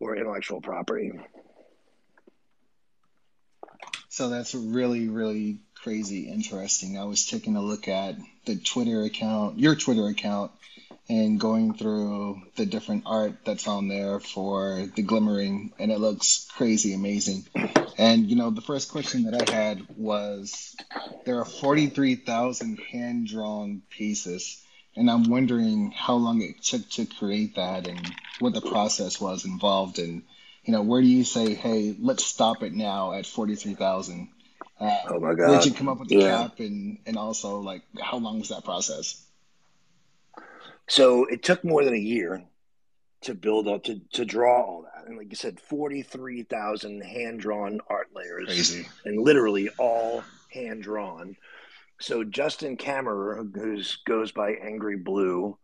[0.00, 1.10] or intellectual property.
[4.08, 6.98] So that's really, really crazy interesting.
[6.98, 8.16] I was taking a look at
[8.48, 10.50] the Twitter account, your Twitter account,
[11.06, 16.48] and going through the different art that's on there for the glimmering, and it looks
[16.56, 17.46] crazy amazing.
[17.98, 20.74] And you know, the first question that I had was
[21.26, 24.64] there are 43,000 hand drawn pieces,
[24.96, 28.00] and I'm wondering how long it took to create that and
[28.38, 30.22] what the process was involved and
[30.64, 34.28] you know, where do you say, hey, let's stop it now at 43,000?
[34.80, 35.50] Uh, oh my God.
[35.50, 36.42] Where'd you come up with the yeah.
[36.42, 39.24] cap and, and also like how long was that process?
[40.88, 42.42] So it took more than a year
[43.22, 45.06] to build up to, to draw all that.
[45.06, 48.46] And like you said, 43,000 hand drawn art layers.
[48.46, 48.86] Crazy.
[49.04, 51.36] And literally all hand drawn.
[52.00, 55.58] So Justin Kammerer, who goes by Angry Blue,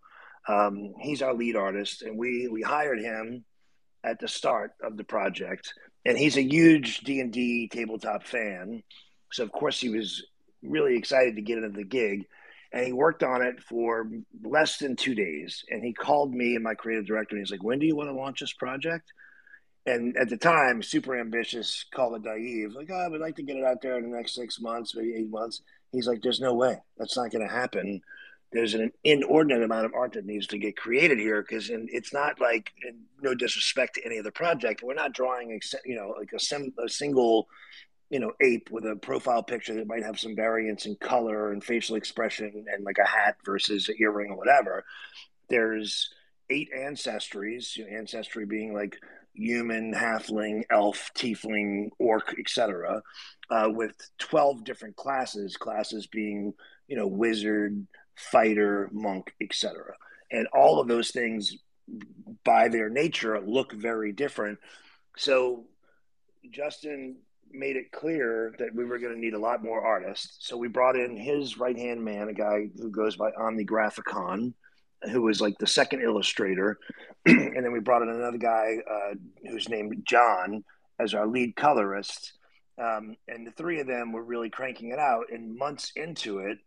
[0.48, 3.44] um, he's our lead artist, and we we hired him
[4.03, 5.72] at the start of the project,
[6.05, 8.83] and he's a huge D and D tabletop fan.
[9.35, 10.25] So of course he was
[10.62, 12.27] really excited to get into the gig,
[12.73, 14.09] and he worked on it for
[14.42, 15.64] less than two days.
[15.68, 18.09] And he called me and my creative director, and he's like, "When do you want
[18.11, 19.12] to launch this project?"
[19.87, 23.42] And at the time, super ambitious, call it naive, like, oh, I would like to
[23.42, 25.61] get it out there in the next six months, maybe eight months.
[25.92, 26.79] He's like, there's no way.
[26.97, 28.01] That's not going to happen
[28.55, 32.40] there's an inordinate amount of art that needs to get created here because it's not
[32.40, 32.73] like
[33.20, 36.88] no disrespect to any other project we're not drawing you know like a, sim, a
[36.88, 37.49] single
[38.14, 41.64] you know ape with a profile picture that might have some variance in color and
[41.64, 44.85] facial expression and like a hat versus an earring or whatever
[45.50, 46.11] there's
[46.50, 48.96] eight ancestries you know, ancestry being like
[49.35, 53.03] human halfling elf tiefling orc etc
[53.50, 56.55] uh, with 12 different classes classes being
[56.87, 57.85] you know wizard
[58.16, 59.94] fighter, monk, etc.
[60.31, 61.57] And all of those things,
[62.44, 64.59] by their nature, look very different.
[65.16, 65.64] So
[66.50, 67.16] Justin
[67.54, 70.36] made it clear that we were going to need a lot more artists.
[70.40, 74.52] So we brought in his right hand man, a guy who goes by Omni Graphicon,
[75.10, 76.78] who was like the second illustrator.
[77.26, 79.14] and then we brought in another guy uh,
[79.48, 80.64] who's named John
[80.98, 82.32] as our lead colorist.
[82.78, 85.26] Um, and the three of them were really cranking it out.
[85.32, 86.59] And months into it,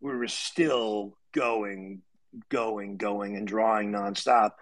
[0.00, 2.02] we were still going,
[2.48, 4.52] going, going, and drawing nonstop.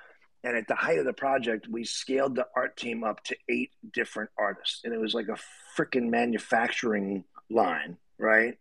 [0.44, 3.70] And at the height of the project, we scaled the art team up to eight
[3.92, 5.38] different artists, and it was like a
[5.76, 8.56] freaking manufacturing line, right?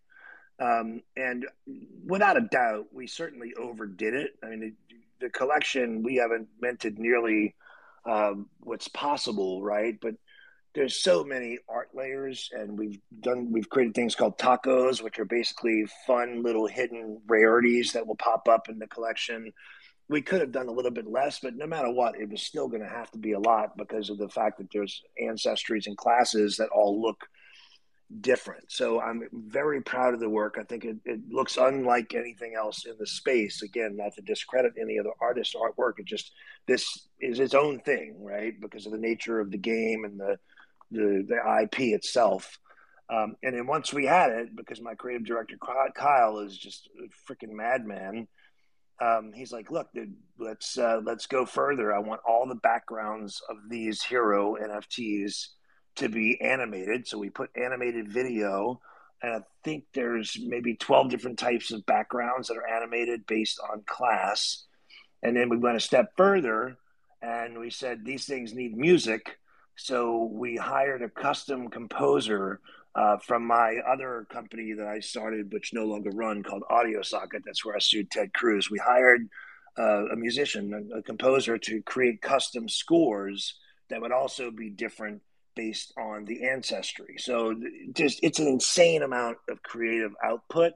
[0.60, 1.46] Um, and
[2.06, 4.32] without a doubt, we certainly overdid it.
[4.44, 7.56] I mean, the, the collection we haven't minted nearly
[8.06, 9.96] um, what's possible, right?
[10.02, 10.16] But
[10.78, 15.26] there's so many art layers and we've done we've created things called tacos which are
[15.26, 19.52] basically fun little hidden rarities that will pop up in the collection
[20.10, 22.68] we could have done a little bit less but no matter what it was still
[22.68, 25.98] going to have to be a lot because of the fact that there's ancestries and
[25.98, 27.28] classes that all look
[28.22, 28.72] different.
[28.72, 30.58] So i'm very proud of the work.
[30.60, 33.62] I think it, it looks unlike anything else in the space.
[33.62, 36.32] Again not to discredit any other artist's artwork it just
[36.68, 38.54] this is its own thing right?
[38.60, 40.38] Because of the nature of the game and the
[40.92, 42.58] the the IP itself.
[43.10, 45.58] Um, and then once we had it, because my creative director
[45.96, 48.28] Kyle is just a freaking madman,
[49.00, 51.94] um, he's like, "Look, dude, let's uh, let's go further.
[51.94, 55.48] I want all the backgrounds of these hero NFTs
[55.98, 58.80] to be animated." So we put animated video,
[59.22, 63.84] and I think there's maybe twelve different types of backgrounds that are animated based on
[63.86, 64.66] class.
[65.24, 66.78] And then we went a step further,
[67.22, 69.38] and we said these things need music.
[69.76, 72.62] So we hired a custom composer
[72.98, 77.44] uh, from my other company that I started, which no longer run, called Audio Socket.
[77.46, 78.72] That's where I sued Ted Cruz.
[78.72, 79.30] We hired
[79.78, 83.56] uh, a musician, a, a, composer, to create custom scores
[83.92, 85.22] that would also be different
[85.56, 87.16] based on the ancestry.
[87.20, 87.54] So
[87.94, 90.74] just it's an insane amount of creative output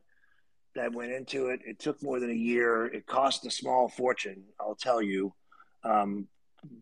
[0.76, 1.62] that went into it.
[1.66, 2.86] It took more than a year.
[2.86, 5.34] It cost a small fortune, I'll tell you.
[5.84, 6.28] Um,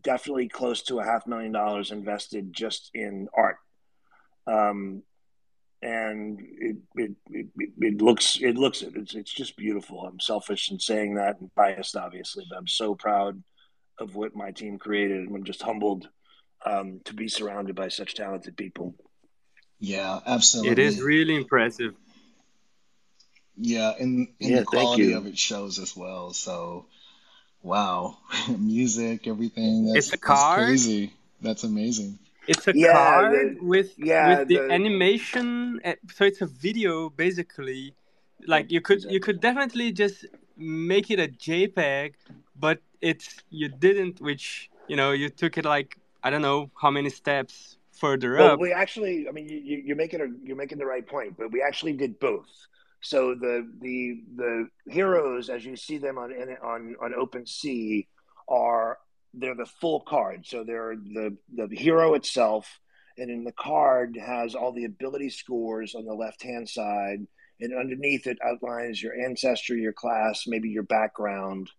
[0.02, 3.56] definitely close to a half million dollars invested just in art.
[4.46, 5.02] Um,
[5.82, 7.46] and it, it, it,
[7.78, 10.04] it, looks it looks it's it's just beautiful.
[10.04, 13.42] I'm selfish in saying that and biased, obviously, but I'm so proud
[13.98, 16.08] of what my team created, and I'm just humbled
[16.64, 18.94] um, to be surrounded by such talented people.
[19.78, 20.72] Yeah, absolutely.
[20.72, 21.94] It is really impressive.
[23.56, 26.32] Yeah, and, and yeah, the quality of it shows as well.
[26.32, 26.86] So
[27.62, 28.16] Wow,
[28.58, 29.86] music, everything.
[29.86, 30.60] That's, it's a card.
[30.60, 31.12] That's crazy.
[31.42, 32.18] That's amazing.
[32.46, 35.80] It's a yeah, card the, with yeah, with the, the, animation.
[35.84, 37.94] Eh, so it's a video basically.
[38.46, 40.26] Like you could you could definitely just
[40.56, 42.14] make it a JPEG,
[42.56, 44.20] but it's you didn't.
[44.20, 48.52] Which you know you took it like I don't know how many steps further well,
[48.52, 48.60] up.
[48.60, 51.62] We actually, I mean, you, you're making a, you're making the right point, but we
[51.62, 52.48] actually did both.
[53.02, 56.32] So the the the heroes, as you see them on
[56.62, 58.06] on on OpenSea,
[58.48, 58.98] are
[59.34, 60.46] they're the full card.
[60.46, 62.80] So they're the the hero itself,
[63.16, 67.26] and in the card has all the ability scores on the left hand side,
[67.60, 71.70] and underneath it outlines your ancestry, your class, maybe your background,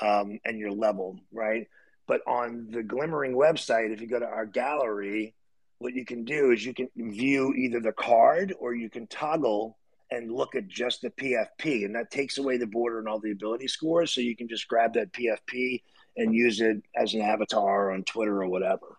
[0.00, 1.66] um, and your level, right?
[2.06, 5.34] But on the Glimmering website, if you go to our gallery,
[5.78, 9.78] what you can do is you can view either the card or you can toggle
[10.10, 13.30] and look at just the PFP, and that takes away the border and all the
[13.30, 14.12] ability scores.
[14.12, 15.82] So you can just grab that PFP
[16.16, 18.96] and use it as an avatar on Twitter or whatever.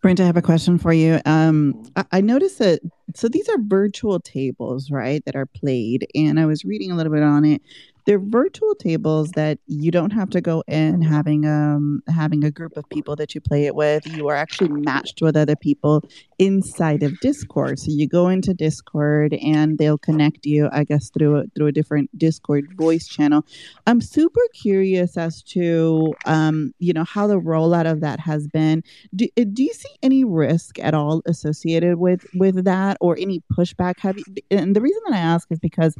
[0.00, 1.20] Brent, I have a question for you.
[1.24, 2.80] Um, I, I noticed that
[3.14, 7.12] so these are virtual tables, right, that are played, and I was reading a little
[7.12, 7.60] bit on it.
[8.06, 12.76] They're virtual tables that you don't have to go in having um having a group
[12.76, 14.06] of people that you play it with.
[14.06, 16.04] You are actually matched with other people
[16.38, 17.78] inside of Discord.
[17.78, 21.72] So you go into Discord and they'll connect you, I guess, through a, through a
[21.72, 23.44] different Discord voice channel.
[23.86, 28.82] I'm super curious as to um you know how the rollout of that has been.
[29.14, 33.98] Do, do you see any risk at all associated with with that or any pushback?
[34.00, 35.96] Have you, and the reason that I ask is because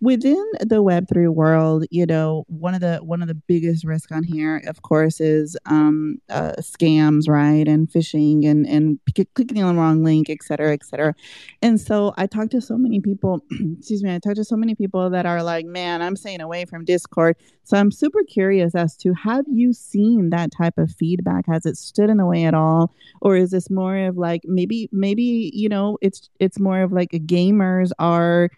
[0.00, 4.22] within the web3 world you know one of the one of the biggest risks on
[4.22, 8.98] here of course is um, uh, scams right and phishing and and
[9.34, 11.14] clicking on wrong link et cetera et cetera.
[11.62, 13.40] And so i talked to so many people
[13.78, 16.64] excuse me i talked to so many people that are like man i'm staying away
[16.64, 17.36] from discord.
[17.64, 21.46] So i'm super curious as to have you seen that type of feedback?
[21.46, 22.92] Has it stood in the way at all?
[23.20, 27.10] Or is this more of like maybe maybe you know it's it's more of like
[27.10, 28.50] gamers are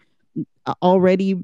[0.81, 1.35] already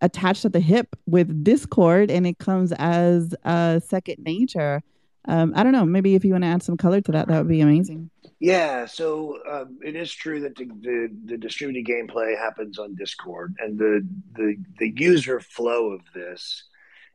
[0.00, 4.82] attached at the hip with Discord and it comes as a second nature.
[5.26, 5.86] Um, I don't know.
[5.86, 8.10] Maybe if you want to add some color to that, that would be amazing.
[8.40, 13.54] Yeah, so um, it is true that the, the, the, distributed gameplay happens on Discord,
[13.58, 16.64] and the, the the user flow of this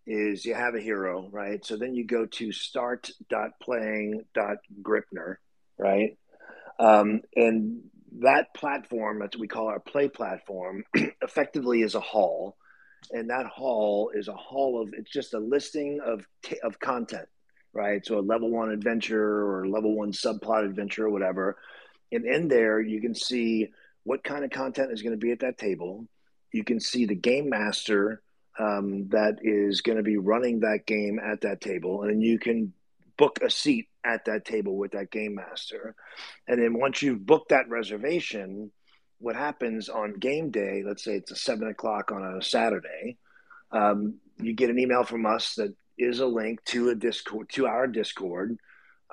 [0.07, 1.63] is you have a hero, right?
[1.63, 5.35] So then you go to start.playing.gripnr,
[5.77, 6.17] right?
[6.79, 7.81] Um, and
[8.21, 10.83] that platform that we call our play platform
[11.21, 12.57] effectively is a hall
[13.11, 16.25] and that hall is a hall of it's just a listing of
[16.63, 17.27] of content
[17.79, 18.05] right?
[18.05, 21.57] So a level one adventure or level one subplot adventure or whatever.
[22.11, 23.69] And in there you can see
[24.03, 26.05] what kind of content is going to be at that table.
[26.51, 28.21] You can see the game master
[28.59, 32.03] um, that is going to be running that game at that table.
[32.03, 32.73] And you can
[33.17, 35.95] book a seat at that table with that game master.
[36.47, 38.71] And then once you've booked that reservation,
[39.19, 43.17] what happens on game day, let's say it's a seven o'clock on a Saturday,
[43.71, 47.67] um, you get an email from us that is a link to a Discord, to
[47.67, 48.57] our Discord.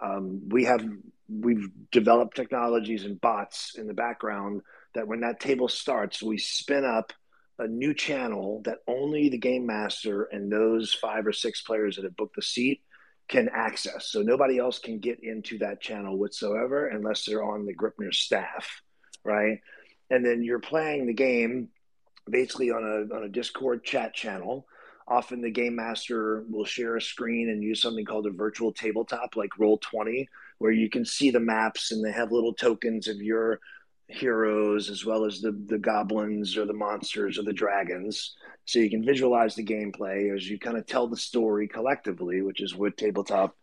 [0.03, 0.87] Um, we have
[1.28, 4.62] we've developed technologies and bots in the background
[4.95, 7.12] that when that table starts, we spin up
[7.59, 12.05] a new channel that only the game master and those five or six players that
[12.05, 12.82] have booked the seat
[13.28, 14.11] can access.
[14.11, 18.82] So nobody else can get into that channel whatsoever unless they're on the Gripnr staff,
[19.24, 19.59] right?
[20.11, 21.70] And then you're playing the game
[22.28, 24.66] basically on a on a Discord chat channel.
[25.09, 29.37] Often the game master will share a screen and use something called a virtual tabletop
[29.37, 30.27] like Roll20
[30.59, 33.61] where you can see the maps and they have little tokens of your
[34.09, 38.37] heroes as well as the the goblins or the monsters or the dragons.
[38.65, 42.61] So you can visualize the gameplay as you kind of tell the story collectively which
[42.61, 43.57] is what tabletop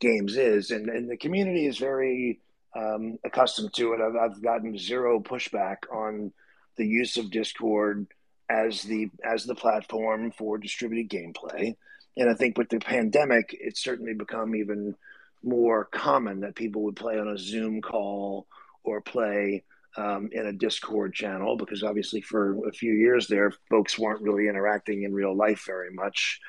[0.00, 0.70] games is.
[0.70, 2.40] And, and the community is very
[2.76, 4.00] um, accustomed to it.
[4.00, 6.32] I've, I've gotten zero pushback on
[6.76, 8.06] the use of discord
[8.48, 11.74] as the as the platform for distributed gameplay
[12.16, 14.94] and i think with the pandemic it's certainly become even
[15.42, 18.46] more common that people would play on a zoom call
[18.82, 19.62] or play
[19.96, 24.48] um, in a Discord channel because obviously for a few years there, folks weren't really
[24.48, 26.40] interacting in real life very much.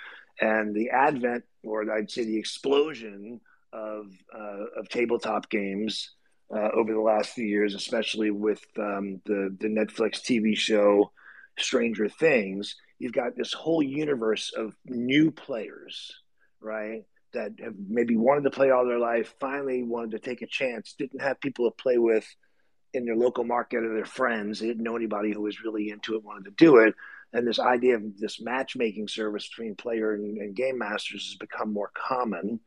[0.41, 3.39] And the advent, or I'd say the explosion
[3.71, 6.11] of, uh, of tabletop games
[6.53, 11.11] uh, over the last few years, especially with um, the, the Netflix TV show
[11.59, 16.13] Stranger Things, you've got this whole universe of new players,
[16.59, 17.03] right?
[17.33, 20.95] That have maybe wanted to play all their life, finally wanted to take a chance,
[20.97, 22.25] didn't have people to play with
[22.93, 24.59] in their local market or their friends.
[24.59, 26.95] They didn't know anybody who was really into it, wanted to do it.
[27.33, 31.73] And this idea of this matchmaking service between player and, and game masters has become
[31.73, 32.61] more common.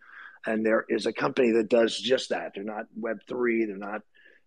[0.46, 2.52] And there is a company that does just that.
[2.54, 4.02] They're not Web3, they're not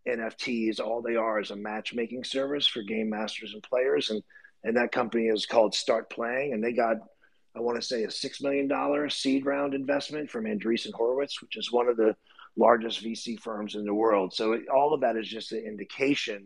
[0.08, 0.80] NFTs.
[0.80, 4.10] All they are is a matchmaking service for game masters and players.
[4.10, 4.22] And,
[4.64, 6.54] and that company is called Start Playing.
[6.54, 6.98] And they got,
[7.56, 11.72] I want to say, a $6 million seed round investment from Andreessen Horowitz, which is
[11.72, 12.16] one of the
[12.58, 14.34] largest VC firms in the world.
[14.34, 16.46] So it, all of that is just an indication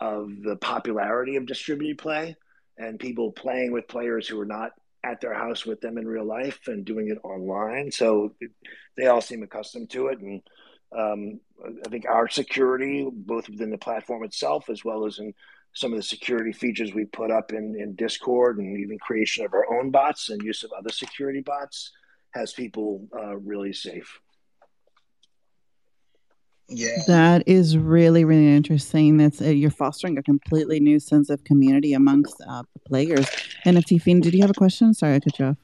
[0.00, 2.36] of the popularity of distributed play
[2.78, 4.70] and people playing with players who are not
[5.04, 7.90] at their house with them in real life and doing it online.
[7.90, 8.34] So
[8.96, 10.20] they all seem accustomed to it.
[10.20, 10.42] And
[10.96, 11.40] um,
[11.84, 15.34] I think our security, both within the platform itself as well as in
[15.72, 19.54] some of the security features we put up in, in Discord and even creation of
[19.54, 21.92] our own bots and use of other security bots,
[22.32, 24.20] has people uh, really safe.
[26.68, 27.02] Yeah.
[27.08, 29.16] That is really, really interesting.
[29.16, 33.26] That's uh, you're fostering a completely new sense of community amongst uh, players.
[33.66, 34.94] NFT Fiend, did you have a question?
[34.94, 35.56] Sorry, I cut you off.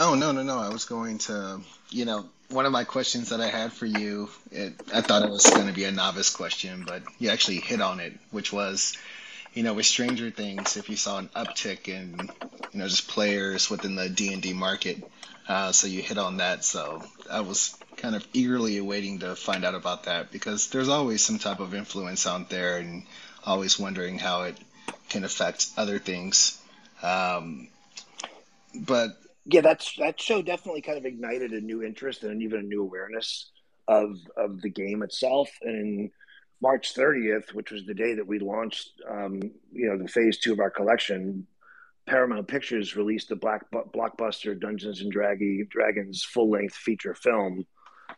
[0.00, 0.58] Oh, no, no, no.
[0.58, 4.30] I was going to, you know, one of my questions that I had for you,
[4.52, 7.80] it, I thought it was going to be a novice question, but you actually hit
[7.80, 8.96] on it, which was,
[9.54, 12.30] you know, with Stranger Things, if you saw an uptick in,
[12.72, 15.02] you know, just players within the D&D market,
[15.48, 16.64] uh, so you hit on that.
[16.64, 21.24] So I was kind of eagerly awaiting to find out about that because there's always
[21.24, 23.02] some type of influence out there and
[23.44, 24.56] always wondering how it
[25.08, 26.62] can affect other things.
[27.02, 27.66] Um,
[28.72, 29.18] but
[29.48, 32.82] yeah, that's that show definitely kind of ignited a new interest and even a new
[32.82, 33.50] awareness
[33.88, 35.50] of of the game itself.
[35.62, 36.10] And
[36.60, 39.40] March 30th, which was the day that we launched, um,
[39.72, 41.46] you know, the phase two of our collection,
[42.06, 47.64] Paramount Pictures released the black blockbuster Dungeons and Draggy, Dragons full length feature film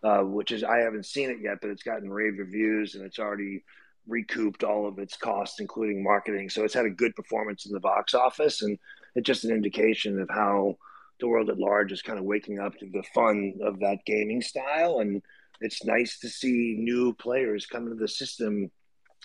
[0.02, 3.18] uh, which is I haven't seen it yet, but it's gotten rave reviews and it's
[3.18, 3.62] already
[4.06, 6.48] recouped all of its costs, including marketing.
[6.48, 8.78] So it's had a good performance in the box office, and
[9.14, 10.76] it's just an indication of how
[11.20, 14.42] the world at large is kind of waking up to the fun of that gaming
[14.42, 15.00] style.
[15.00, 15.22] And
[15.60, 18.70] it's nice to see new players come into the system.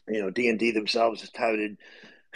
[0.08, 1.78] You know, D and D themselves has touted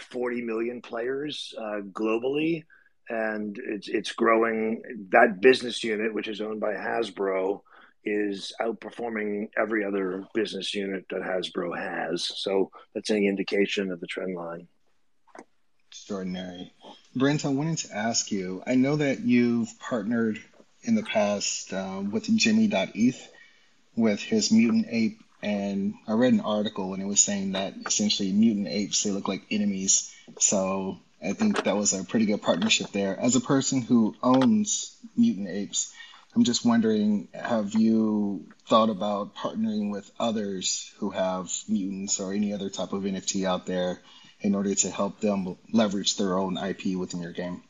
[0.00, 2.64] 40 million players uh, globally,
[3.08, 4.82] and it's it's growing.
[5.10, 7.60] That business unit, which is owned by Hasbro,
[8.04, 12.30] is outperforming every other business unit that Hasbro has.
[12.36, 14.66] So that's any indication of the trend line.
[15.90, 16.72] Extraordinary.
[17.14, 20.40] Brent, I wanted to ask you I know that you've partnered
[20.82, 23.28] in the past uh, with Jimmy.eth
[23.96, 25.20] with his mutant ape.
[25.42, 29.26] And I read an article and it was saying that essentially mutant apes, they look
[29.26, 30.14] like enemies.
[30.38, 33.18] So I think that was a pretty good partnership there.
[33.18, 35.92] As a person who owns mutant apes,
[36.36, 42.52] I'm just wondering, have you thought about partnering with others who have mutants or any
[42.52, 44.00] other type of NFT out there
[44.40, 47.62] in order to help them leverage their own IP within your game?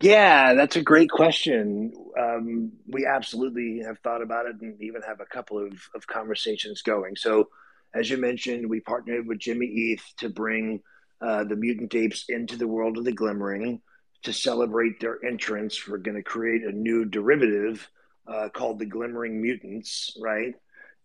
[0.00, 1.92] Yeah, that's a great question.
[2.18, 6.82] Um, we absolutely have thought about it and even have a couple of, of conversations
[6.82, 7.16] going.
[7.16, 7.48] So,
[7.94, 10.82] as you mentioned, we partnered with Jimmy.eth to bring
[11.20, 13.80] uh, the mutant apes into the world of the Glimmering
[14.24, 15.86] to celebrate their entrance.
[15.86, 17.88] We're going to create a new derivative
[18.26, 20.54] uh, called the Glimmering Mutants, right?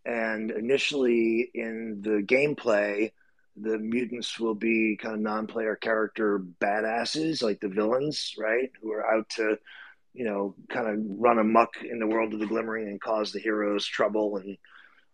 [0.06, 3.12] And initially in the gameplay,
[3.56, 8.72] the mutants will be kind of non-player character badasses like the villains right?
[8.82, 9.58] Who are out to
[10.14, 13.40] you know kind of run amuck in the world of the glimmering and cause the
[13.40, 14.58] heroes trouble and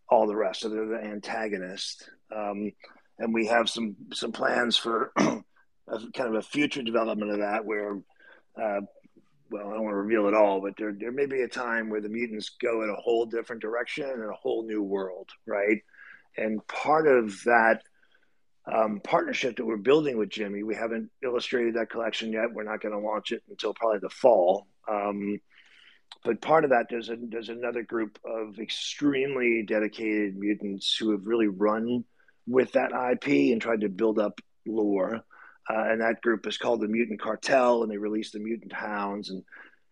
[0.10, 0.62] all the rest.
[0.62, 2.72] So they're the antagonist um,
[3.20, 5.42] and we have some some plans for a,
[5.88, 8.00] kind of a future development of that where
[8.62, 8.82] uh,
[9.52, 11.90] well, I don't want to reveal it all, but there there may be a time
[11.90, 15.82] where the mutants go in a whole different direction and a whole new world, right?
[16.38, 17.84] And part of that
[18.72, 20.64] um, partnership that we're building with Jimmy.
[20.64, 22.54] We haven't illustrated that collection yet.
[22.54, 24.68] We're not going to launch it until probably the fall.
[24.90, 25.40] Um,
[26.24, 31.28] but part of that, there's a, there's another group of extremely dedicated mutants who have
[31.28, 32.04] really run
[32.48, 35.22] with that IP and tried to build up lore.
[35.70, 39.30] Uh, and that group is called the Mutant Cartel, and they released the Mutant Hounds,
[39.32, 39.44] and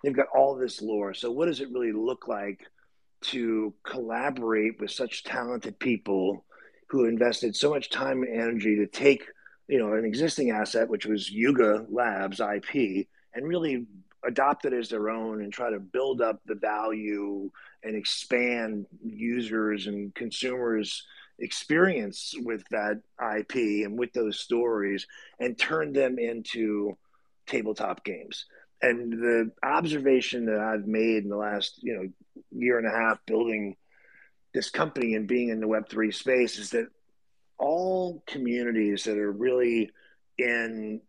[0.04, 1.16] they've got all this lore.
[1.16, 2.62] So, what does it really look like
[3.22, 6.46] to collaborate with such talented people
[6.90, 9.26] who invested so much time and energy to take
[9.68, 13.86] you know an existing asset which was yuga labs ip and really
[14.26, 17.50] adopt it as their own and try to build up the value
[17.84, 21.06] and expand users and consumers
[21.40, 23.02] experience with that
[23.38, 25.08] ip and with those stories
[25.40, 26.96] and turn them into
[27.48, 28.46] tabletop games.
[28.82, 32.10] And the observation that i've made in the last you know
[32.52, 33.76] year and a half building
[34.54, 36.88] this company and being in the Web3 space is that
[37.58, 39.92] all communities that are really
[40.38, 41.02] in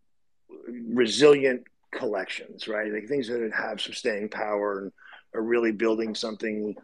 [0.68, 2.92] resilient collections, right?
[2.92, 4.92] Like things that have some staying power and
[5.34, 6.74] are really building something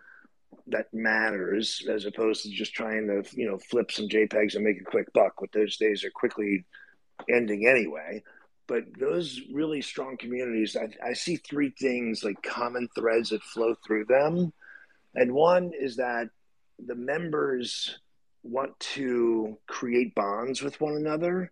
[0.66, 4.80] that matters as opposed to just trying to, you know, flip some JPEGs and make
[4.80, 5.40] a quick buck.
[5.40, 6.64] What those days are quickly
[7.28, 8.22] ending anyway.
[8.66, 13.74] But those really strong communities, I, I see three things like common threads that flow
[13.84, 14.52] through them.
[15.14, 16.28] And one is that
[16.86, 17.98] the members
[18.42, 21.50] want to create bonds with one another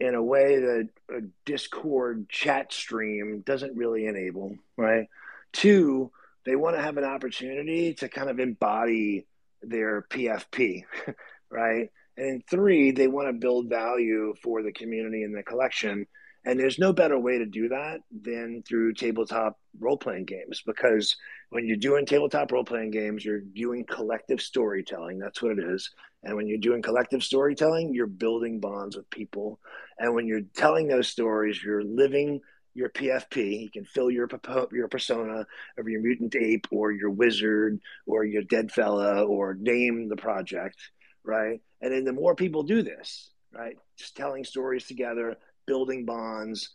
[0.00, 5.08] in a way that a Discord chat stream doesn't really enable, right?
[5.52, 6.10] Two,
[6.44, 9.26] they want to have an opportunity to kind of embody
[9.62, 10.82] their PFP,
[11.50, 11.90] right?
[12.16, 16.06] And three, they want to build value for the community and the collection
[16.44, 21.16] and there's no better way to do that than through tabletop role playing games because
[21.50, 25.18] when you're doing tabletop role playing games, you're doing collective storytelling.
[25.18, 25.90] That's what it is.
[26.22, 29.60] And when you're doing collective storytelling, you're building bonds with people.
[29.98, 32.40] And when you're telling those stories, you're living
[32.74, 33.62] your PFP.
[33.62, 34.28] You can fill your
[34.72, 35.46] your persona
[35.78, 40.76] of your mutant ape or your wizard or your dead fella or name the project,
[41.22, 41.60] right?
[41.80, 45.36] And then the more people do this, right, just telling stories together,
[45.66, 46.70] building bonds,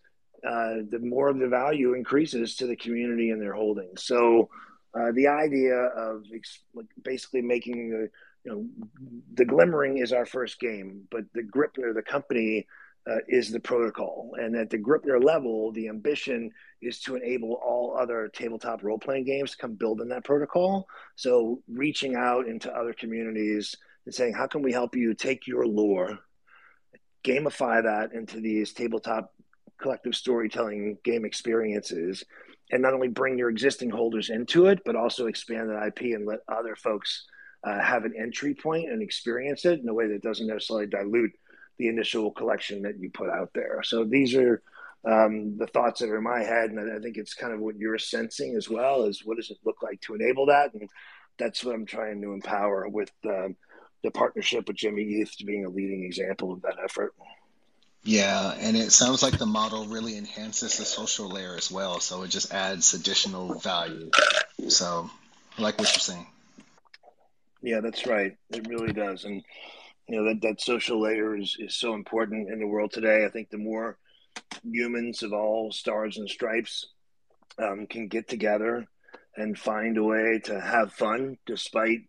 [0.47, 4.03] uh, the more of the value increases to the community and their holdings.
[4.03, 4.49] So
[4.93, 6.63] uh, the idea of ex-
[7.03, 8.09] basically making the
[8.45, 8.65] you know
[9.33, 12.65] the glimmering is our first game, but the Gripnr, the company,
[13.09, 14.31] uh, is the protocol.
[14.39, 19.25] And at the Gripnr level, the ambition is to enable all other tabletop role playing
[19.25, 20.87] games to come build in that protocol.
[21.15, 23.75] So reaching out into other communities
[24.05, 26.19] and saying, how can we help you take your lore
[27.24, 29.34] gamify that into these tabletop
[29.82, 32.24] collective storytelling game experiences
[32.72, 36.26] and not only bring your existing holders into it but also expand that ip and
[36.26, 37.26] let other folks
[37.63, 41.32] uh, have an entry point and experience it in a way that doesn't necessarily dilute
[41.78, 43.82] the initial collection that you put out there.
[43.84, 44.61] So these are
[45.05, 47.78] um, the thoughts that are in my head and i think it's kind of what
[47.78, 50.74] you're sensing as well is what does it look like to enable that?
[50.74, 50.89] And
[51.38, 53.55] that's what i'm trying to empower with um,
[54.03, 57.13] the partnership with Jimmy.eth being a leading example of that effort.
[58.03, 61.99] Yeah, and it sounds like the model really enhances the social layer as well.
[61.99, 64.09] So it just adds additional value.
[64.69, 65.09] So
[65.57, 66.25] I like what you're saying.
[67.61, 68.37] Yeah, that's right.
[68.51, 69.25] It really does.
[69.25, 69.43] And
[70.07, 73.25] you know that, that social layer is, is so important in the world today.
[73.25, 73.97] I think the more
[74.63, 76.87] humans of all stars and stripes
[77.57, 78.87] um, can get together
[79.35, 82.09] and find a way to have fun despite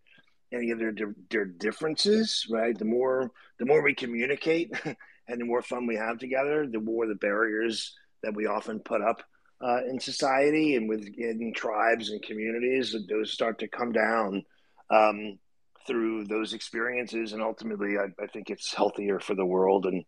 [0.52, 0.92] any of their
[1.30, 2.76] their differences, right?
[2.76, 4.72] The more the more we communicate
[5.28, 9.00] and the more fun we have together, the more the barriers that we often put
[9.00, 9.22] up
[9.62, 14.44] uh, in society and within tribes and communities, those start to come down
[14.90, 15.38] um,
[15.86, 17.32] through those experiences.
[17.32, 19.86] And ultimately, I, I, think it's healthier for the world.
[19.86, 20.04] And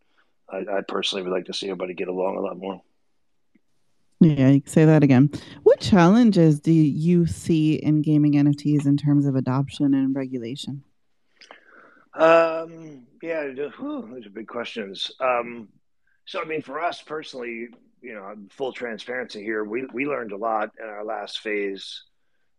[0.50, 2.82] I, I personally would like to see everybody get along a lot more.
[4.22, 5.30] Yeah, say that again.
[5.64, 10.84] What challenges do you see in gaming NFTs in terms of adoption and regulation?
[12.14, 15.10] Um, yeah, whew, those are big questions.
[15.18, 15.68] Um,
[16.24, 17.68] so, I mean, for us personally,
[18.00, 22.04] you know, full transparency here, we, we learned a lot in our last phase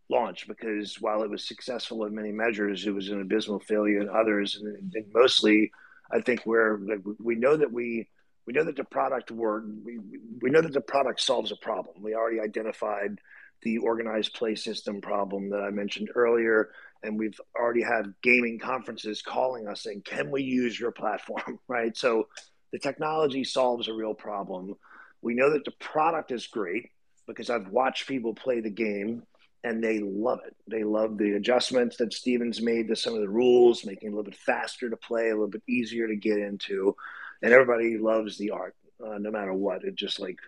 [0.09, 4.09] launch because while it was successful in many measures, it was an abysmal failure in
[4.09, 4.55] others.
[4.61, 5.72] And, and mostly,
[6.11, 6.80] I think we're,
[7.20, 8.09] we know that we,
[8.46, 10.00] we know that the product work we,
[10.41, 12.02] we know that the product solves a problem.
[12.02, 13.20] We already identified
[13.62, 16.72] the organized play system problem that i mentioned earlier
[17.02, 21.60] and we've already had gaming conferences calling us saying can we use your platform?
[21.68, 21.96] Right?
[21.96, 22.28] So
[22.72, 24.76] the technology solves a real problem.
[25.22, 26.89] We know that the product is great
[27.26, 29.24] because i've watched people play the game
[29.64, 30.56] and they love it.
[30.68, 34.16] They love the adjustments that Stevens made to some of the rules, making it a
[34.16, 36.96] little bit faster to play, a little bit easier to get into
[37.44, 38.76] and everybody loves the art
[39.06, 39.84] uh, no matter what.
[39.84, 40.39] It just like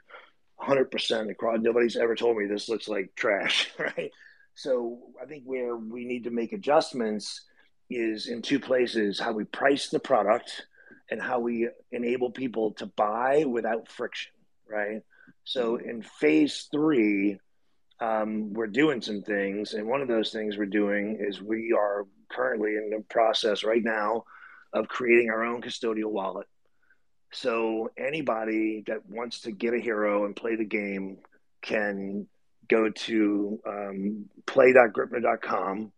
[0.60, 1.60] 100% across.
[1.62, 4.12] Nobody's ever told me this looks like trash, right?
[4.56, 7.41] So I think where we need to make adjustments
[7.89, 10.66] is in two places: how we price the product
[11.12, 14.32] and how we enable people to buy without friction,
[14.68, 15.02] right?
[15.43, 17.38] So in phase three,
[18.00, 22.08] um, we're doing some things, and one of those things we're doing is we are
[22.32, 24.24] currently in the process right now
[24.74, 26.48] of creating our own custodial wallet
[27.32, 31.17] so anybody that wants to get a hero and play the game
[31.61, 32.28] can
[32.67, 35.91] go to um, play.gripnr.com,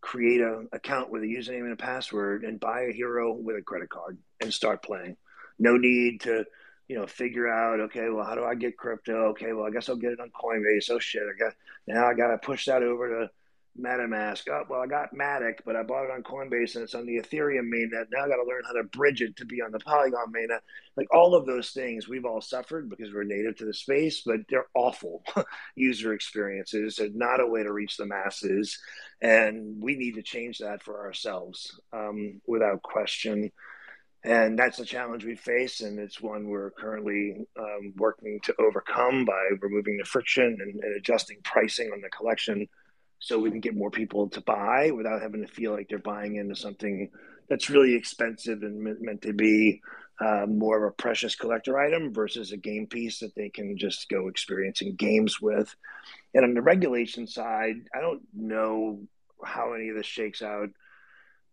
[0.00, 3.62] create an account with a username and a password, and buy a hero with a
[3.62, 5.16] credit card and start playing.
[5.58, 6.44] No need to,
[6.86, 9.30] you know, figure out, okay, well, how do I get crypto?
[9.30, 10.90] Okay, well, I guess I'll get it on Coinbase.
[10.90, 11.54] Oh shit, I got
[11.86, 13.30] now I got to push that over to
[13.78, 14.48] MetaMask.
[14.48, 17.16] Oh, well, I got Matic, but I bought it on Coinbase and it's on the
[17.16, 18.06] Ethereum mainnet.
[18.12, 20.60] Now I got to learn how to bridge it to be on the Polygon mainnet.
[20.96, 24.40] Like all of those things, we've all suffered because we're native to the space, but
[24.48, 25.22] they're awful
[25.76, 26.96] user experiences.
[26.96, 28.78] They're not a way to reach the masses.
[29.20, 33.50] And we need to change that for ourselves um, without question.
[34.24, 39.24] And that's a challenge we face, and it's one we're currently um, working to overcome
[39.24, 42.66] by removing the friction and, and adjusting pricing on the collection
[43.18, 46.36] so we can get more people to buy without having to feel like they're buying
[46.36, 47.10] into something
[47.48, 49.80] that's really expensive and meant to be
[50.20, 54.08] uh, more of a precious collector item versus a game piece that they can just
[54.08, 55.74] go experiencing games with.
[56.34, 59.00] And on the regulation side, I don't know
[59.44, 60.68] how any of this shakes out.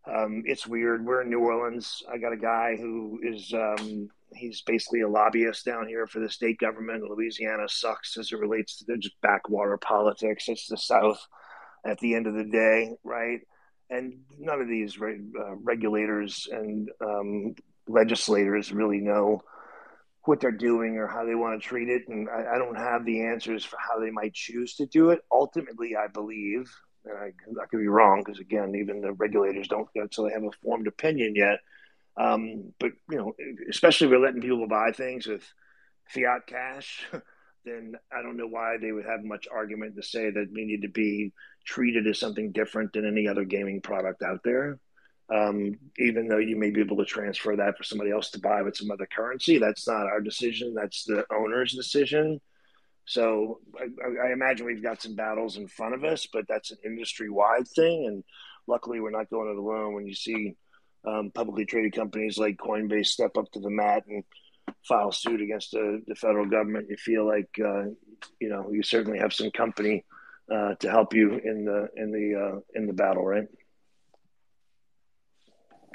[0.07, 1.05] Um, it's weird.
[1.05, 2.03] We're in New Orleans.
[2.11, 6.29] I got a guy who is um, he's basically a lobbyist down here for the
[6.29, 7.09] state government.
[7.09, 10.47] Louisiana sucks as it relates to just backwater politics.
[10.47, 11.25] It's the South
[11.85, 13.41] at the end of the day, right?
[13.89, 17.55] And none of these uh, regulators and um,
[17.87, 19.41] legislators really know
[20.23, 22.07] what they're doing or how they want to treat it.
[22.07, 25.19] And I, I, don't have the answers for how they might choose to do it.
[25.31, 26.71] Ultimately, I believe,
[27.05, 27.31] and I,
[27.61, 31.35] I could be wrong because, again, even the regulators don't they have a formed opinion
[31.35, 31.59] yet.
[32.17, 33.35] Um, but, you know,
[33.69, 35.43] especially if we're letting people buy things with
[36.07, 37.05] fiat cash.
[37.65, 40.83] then I don't know why they would have much argument to say that we need
[40.83, 41.33] to be
[41.65, 44.79] treated as something different than any other gaming product out there.
[45.33, 48.61] Um, even though you may be able to transfer that for somebody else to buy
[48.61, 50.75] with some other currency, that's not our decision.
[50.75, 52.39] That's the owner's decision.
[53.05, 56.77] So I, I imagine we've got some battles in front of us, but that's an
[56.85, 58.05] industry wide thing.
[58.07, 58.23] And
[58.67, 59.95] luckily, we're not going it alone.
[59.95, 60.55] When you see
[61.07, 64.23] um, publicly traded companies like Coinbase step up to the mat and
[64.87, 67.85] file suit against the, the federal government, you feel like uh,
[68.39, 70.03] you know you certainly have some company
[70.51, 73.47] uh, to help you in the in the uh, in the battle, right?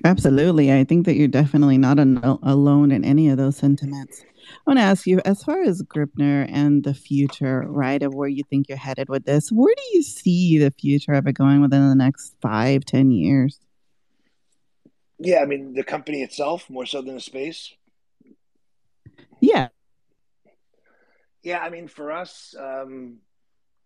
[0.04, 4.24] Absolutely, I think that you're definitely not an, alone in any of those sentiments.
[4.24, 8.28] I want to ask you, as far as Gripnr and the future, right, of where
[8.28, 11.60] you think you're headed with this, where do you see the future of it going
[11.60, 13.60] within the next five, ten years?
[15.18, 17.74] Yeah, I mean the company itself more so than the space.
[19.40, 19.68] Yeah.
[21.42, 23.18] Yeah, I mean, for us, um,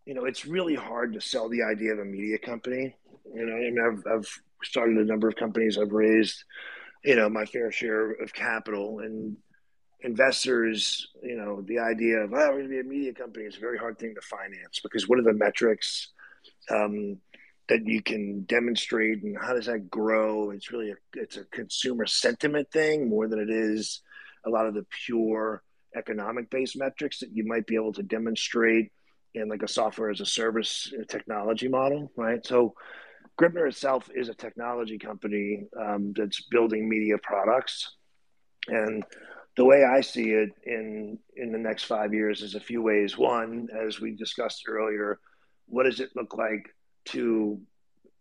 [0.07, 2.95] you know, it's really hard to sell the idea of a media company.
[3.35, 5.79] You know, I mean, I've, I've started a number of companies.
[5.79, 6.45] I've raised,
[7.05, 9.37] you know, my fair share of capital and
[10.03, 11.09] investors.
[11.23, 13.61] You know, the idea of oh, we're going to be a media company is a
[13.61, 16.09] very hard thing to finance because what are the metrics
[16.71, 17.19] um,
[17.69, 20.51] that you can demonstrate and how does that grow?
[20.51, 24.03] It's really a, it's a consumer sentiment thing more than it is
[24.45, 25.63] a lot of the pure
[25.97, 28.93] economic based metrics that you might be able to demonstrate
[29.35, 32.45] in like a software as a service technology model, right?
[32.47, 32.74] So
[33.41, 37.97] Gripnr itself is a technology company um, that's building media products.
[38.68, 39.03] And
[39.57, 43.18] the way I see it in in the next five years is a few ways.
[43.18, 45.18] One, as we discussed earlier,
[45.66, 46.74] what does it look like
[47.07, 47.61] to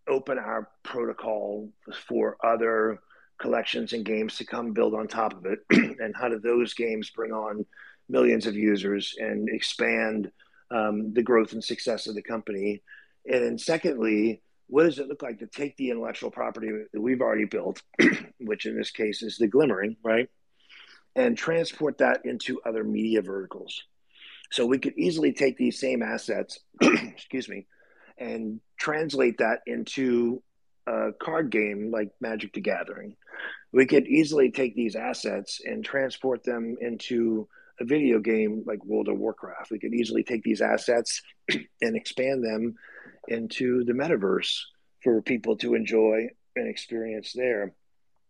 [0.07, 1.69] open our protocol
[2.07, 2.99] for other
[3.39, 5.59] collections and games to come build on top of it?
[5.99, 7.65] and how do those games bring on
[8.09, 10.31] millions of users and expand
[10.73, 12.81] um, the growth and success of the company?
[13.25, 17.21] And then, secondly, what does it look like to take the intellectual property that we've
[17.21, 17.81] already built,
[18.39, 20.29] which in this case is the glimmering, right?
[21.15, 23.83] And transport that into other media verticals.
[24.51, 27.67] So we could easily take these same assets, excuse me,
[28.17, 30.41] and translate that into
[30.87, 33.15] a card game like Magic the Gathering.
[33.71, 37.47] We could easily take these assets and transport them into
[37.79, 39.71] a video game like World of Warcraft.
[39.71, 41.21] We could easily take these assets
[41.81, 42.75] and expand them
[43.27, 44.59] into the metaverse
[45.03, 47.73] for people to enjoy and experience there.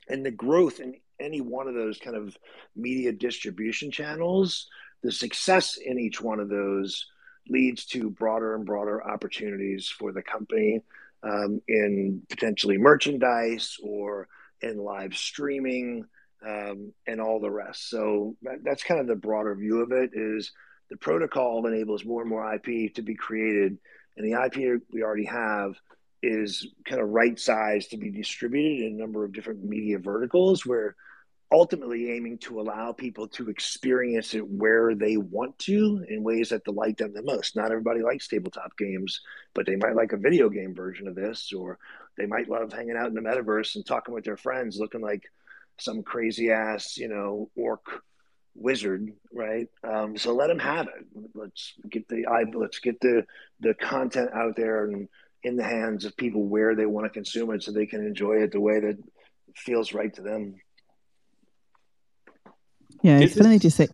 [0.09, 2.35] And the growth in any one of those kind of
[2.75, 4.67] media distribution channels,
[5.01, 7.05] the success in each one of those
[7.49, 10.81] leads to broader and broader opportunities for the company
[11.23, 14.27] um, in potentially merchandise or
[14.61, 16.05] in live streaming
[16.45, 17.89] um, and all the rest.
[17.89, 20.11] So that, that's kind of the broader view of it.
[20.13, 20.51] Is
[20.89, 23.77] the protocol enables more and more IP to be created,
[24.17, 25.75] and the IP we already have
[26.21, 30.65] is kind of right sized to be distributed in a number of different media verticals
[30.65, 30.95] where
[31.53, 36.63] ultimately aiming to allow people to experience it where they want to in ways that
[36.63, 37.55] delight them the most.
[37.55, 39.21] Not everybody likes tabletop games,
[39.53, 41.77] but they might like a video game version of this, or
[42.17, 45.23] they might love hanging out in the metaverse and talking with their friends, looking like
[45.79, 47.85] some crazy ass, you know, orc
[48.55, 49.67] wizard, right?
[49.83, 51.29] Um, so let them have it.
[51.33, 53.25] Let's get the let's get the
[53.59, 55.07] the content out there and
[55.43, 58.43] in the hands of people where they want to consume it, so they can enjoy
[58.43, 58.97] it the way that
[59.55, 60.55] feels right to them.
[63.01, 63.89] Yeah, it's funny to say.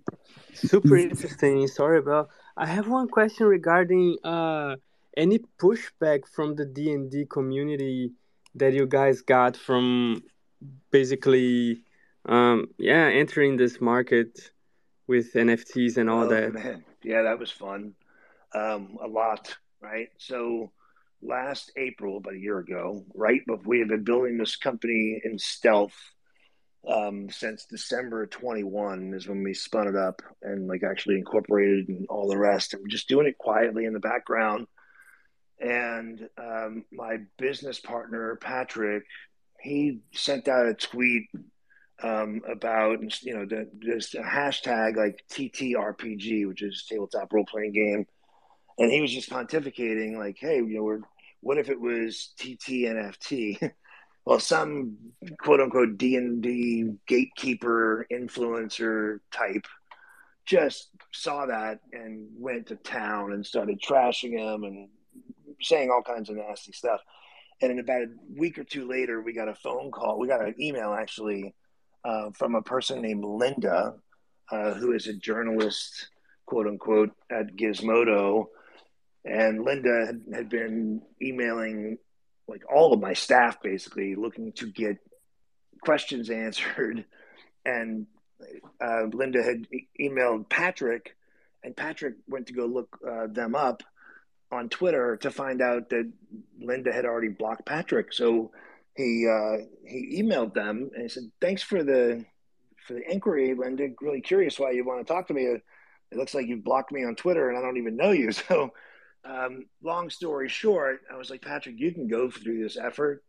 [0.54, 1.68] Super interesting.
[1.68, 2.30] Sorry about.
[2.56, 4.76] I have one question regarding uh,
[5.18, 8.12] any pushback from the D and D community
[8.56, 10.22] that you guys got from
[10.92, 11.84] basically,
[12.26, 14.52] um, yeah, entering this market
[15.08, 16.54] with NFTs and all oh, that.
[16.54, 16.84] Man.
[17.04, 17.94] Yeah, that was fun.
[18.54, 20.10] Um, a lot, right?
[20.18, 20.72] So
[21.22, 23.42] last April, about a year ago, right?
[23.48, 25.96] But we had been building this company in stealth
[26.88, 32.08] um, since December 21 is when we spun it up and like actually incorporated and
[32.08, 32.74] all the rest.
[32.74, 34.68] And we're just doing it quietly in the background.
[35.60, 39.04] And um, my business partner, Patrick,
[39.62, 41.28] he sent out a tweet
[42.02, 48.06] um, about, you know, the, this hashtag like TTRPG, which is tabletop role playing game.
[48.78, 51.02] And he was just pontificating, like, hey, you know, we're,
[51.42, 53.72] what if it was TTNFT?
[54.26, 54.96] well, some
[55.42, 59.66] quote unquote D and D gatekeeper influencer type
[60.46, 64.90] just saw that and went to town and started trashing him and
[65.62, 67.02] saying all kinds of nasty stuff.
[67.62, 70.18] And in about a week or two later, we got a phone call.
[70.18, 71.54] We got an email actually
[72.06, 73.96] uh, from a person named Linda,
[74.52, 76.10] uh, who is a journalist,
[76.46, 78.46] quote unquote, at Gizmodo.
[79.26, 81.98] And Linda had, had been emailing
[82.48, 84.98] like all of my staff basically looking to get
[85.82, 87.06] questions answered.
[87.66, 88.08] And
[88.82, 91.16] uh, Linda had e- emailed Patrick,
[91.62, 93.84] and Patrick went to go look uh, them up
[94.52, 96.12] on Twitter to find out that
[96.60, 98.14] Linda had already blocked Patrick.
[98.14, 98.52] So
[98.96, 102.26] he uh, he emailed them and he said, "Thanks for the
[102.88, 103.90] for the inquiry, Linda.
[104.02, 105.44] Really curious why you want to talk to me.
[105.44, 105.64] It
[106.18, 108.72] looks like you've blocked me on Twitter, and I don't even know you." So
[109.26, 113.24] um, long story short, I was like, Patrick, you can go through this effort.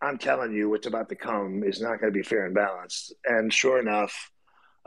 [0.00, 3.12] I'm telling you, what's about to come is not going to be fair and balanced.
[3.24, 4.30] And sure enough,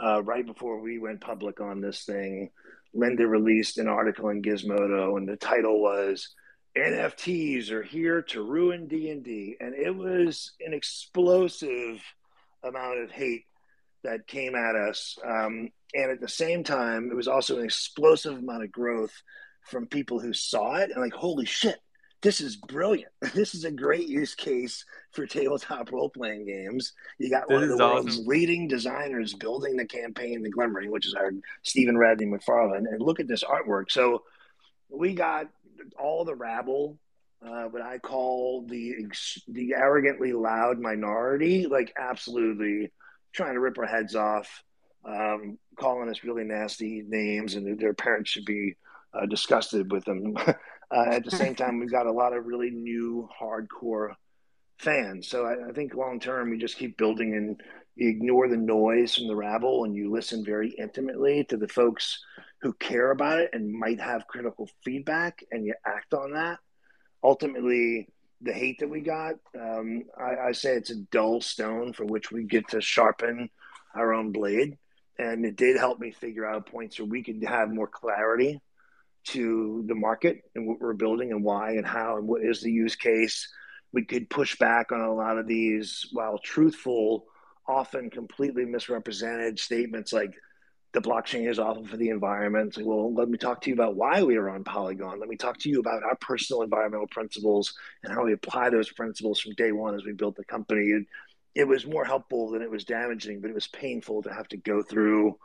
[0.01, 2.49] uh, right before we went public on this thing,
[2.93, 6.29] Linda released an article in Gizmodo, and the title was
[6.77, 12.01] "NFTs are here to ruin D and D," and it was an explosive
[12.63, 13.45] amount of hate
[14.03, 15.17] that came at us.
[15.23, 19.13] Um, and at the same time, it was also an explosive amount of growth
[19.63, 21.79] from people who saw it and like, holy shit,
[22.21, 23.11] this is brilliant.
[23.33, 26.93] This is a great use case for tabletop role playing games.
[27.17, 31.07] You got this one of the world's leading designers building the campaign, The Glimmering, which
[31.07, 31.31] is our
[31.63, 32.87] Stephen Radney MacFarland.
[32.89, 33.91] And look at this artwork.
[33.91, 34.23] So
[34.89, 35.47] we got
[35.99, 36.99] all the rabble,
[37.45, 39.07] uh, what I call the
[39.47, 42.91] the arrogantly loud minority, like absolutely
[43.33, 44.63] trying to rip our heads off,
[45.05, 48.75] um, calling us really nasty names, and their parents should be
[49.13, 50.35] uh, disgusted with them.
[50.91, 54.13] uh, at the same time, we've got a lot of really new hardcore
[54.77, 55.27] fans.
[55.27, 57.61] So I, I think long term, we just keep building and
[57.95, 62.19] you ignore the noise from the rabble and you listen very intimately to the folks
[62.61, 66.59] who care about it and might have critical feedback and you act on that.
[67.23, 68.07] Ultimately
[68.41, 72.31] the hate that we got um, I, I, say it's a dull stone for which
[72.31, 73.51] we get to sharpen
[73.93, 74.77] our own blade.
[75.19, 78.59] And it did help me figure out points where we could have more clarity
[79.23, 82.71] to the market and what we're building and why and how and what is the
[82.71, 83.47] use case
[83.93, 87.25] we could push back on a lot of these while truthful
[87.67, 90.33] often completely misrepresented statements like
[90.93, 92.77] the blockchain is awful for the environment.
[92.81, 95.19] Well, let me talk to you about why we are on Polygon.
[95.19, 98.91] Let me talk to you about our personal environmental principles and how we apply those
[98.91, 100.81] principles from day one as we built the company.
[100.81, 101.05] It,
[101.55, 104.57] it was more helpful than it was damaging, but it was painful to have to
[104.57, 105.37] go through.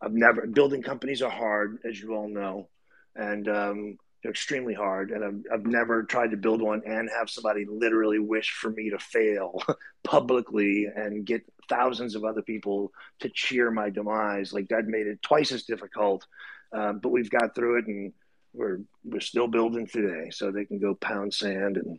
[0.00, 2.68] I've never building companies are hard, as you all know,
[3.16, 7.30] and um, they're extremely hard, and I've, I've never tried to build one and have
[7.30, 9.62] somebody literally wish for me to fail
[10.04, 14.52] publicly and get thousands of other people to cheer my demise.
[14.52, 16.26] Like that made it twice as difficult,
[16.72, 18.12] um, but we've got through it, and
[18.52, 21.98] we're we're still building today, so they can go pound sand and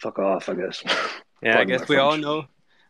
[0.00, 0.48] fuck off.
[0.48, 0.82] I guess.
[1.42, 2.00] Yeah, I guess we French.
[2.00, 2.46] all know.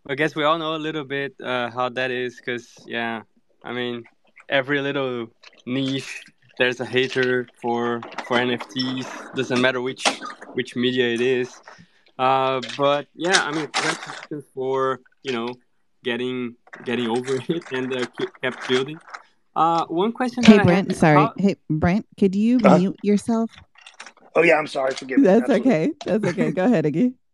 [0.09, 3.23] I guess we all know a little bit uh, how that is, because yeah,
[3.65, 4.05] I mean,
[4.49, 5.27] every little
[5.67, 6.23] niche
[6.59, 9.35] there's a hater for for NFTs.
[9.35, 10.05] Doesn't matter which
[10.55, 11.61] which media it is.
[12.19, 15.55] Uh, but yeah, I mean, congratulations for you know
[16.03, 18.07] getting getting over it and uh,
[18.43, 18.99] kept building.
[19.55, 20.43] Uh, one question.
[20.45, 21.17] Hey Brent, sorry.
[21.17, 21.35] How...
[21.37, 23.51] Hey Brent, could you mute yourself?
[24.35, 24.93] Oh yeah, I'm sorry.
[24.95, 25.25] Forgive me.
[25.25, 25.73] That's Absolutely.
[25.73, 25.93] okay.
[26.05, 26.51] That's okay.
[26.51, 27.15] Go ahead, Iggy.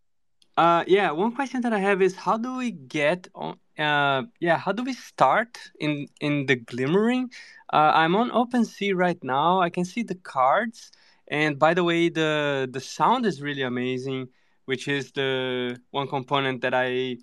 [0.54, 3.56] Uh, yeah, one question that I have is how do we get on?
[3.78, 7.30] Uh, yeah, how do we start in in the glimmering?
[7.72, 9.60] Uh, I'm on OpenSea right now.
[9.60, 10.92] I can see the cards,
[11.28, 14.28] and by the way, the the sound is really amazing,
[14.66, 17.16] which is the one component that I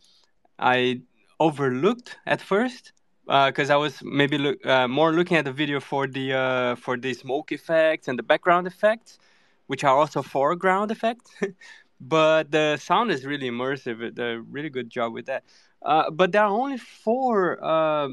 [0.57, 1.01] I
[1.39, 2.93] overlooked at first
[3.25, 6.75] because uh, I was maybe look, uh, more looking at the video for the uh,
[6.75, 9.19] for the smoke effects and the background effects,
[9.67, 11.31] which are also foreground effects.
[12.01, 14.15] but the sound is really immersive.
[14.15, 15.43] They really good job with that.
[15.83, 18.09] Uh, but there are only four uh,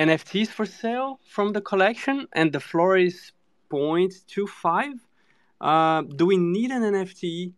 [0.00, 3.32] NFTs for sale from the collection, and the floor is
[3.70, 4.94] 0.25.
[5.60, 7.52] Uh, do we need an NFT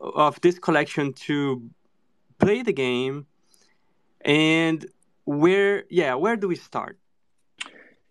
[0.00, 1.68] of this collection to
[2.38, 3.26] play the game?
[4.20, 4.86] And
[5.24, 6.98] where, yeah, where do we start?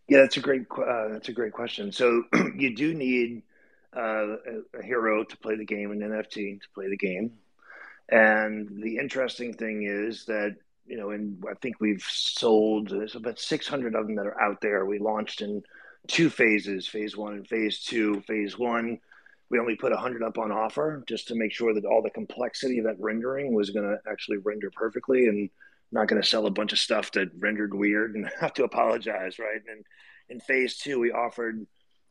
[0.09, 1.91] Yeah, that's a great uh, that's a great question.
[1.91, 2.23] So
[2.55, 3.41] you do need
[3.95, 7.31] uh, a, a, hero to play the game, an NFT to play the game.
[8.09, 10.57] And the interesting thing is that
[10.87, 14.61] you know, and I think we've sold there's about 600 of them that are out
[14.61, 14.85] there.
[14.85, 15.63] We launched in
[16.07, 18.21] two phases, phase one and phase two.
[18.21, 18.99] Phase one,
[19.49, 22.79] we only put 100 up on offer just to make sure that all the complexity
[22.79, 25.49] of that rendering was going to actually render perfectly and
[25.91, 29.39] not going to sell a bunch of stuff that rendered weird and have to apologize,
[29.39, 29.61] right?
[29.67, 29.85] And
[30.29, 31.65] in phase two, we offered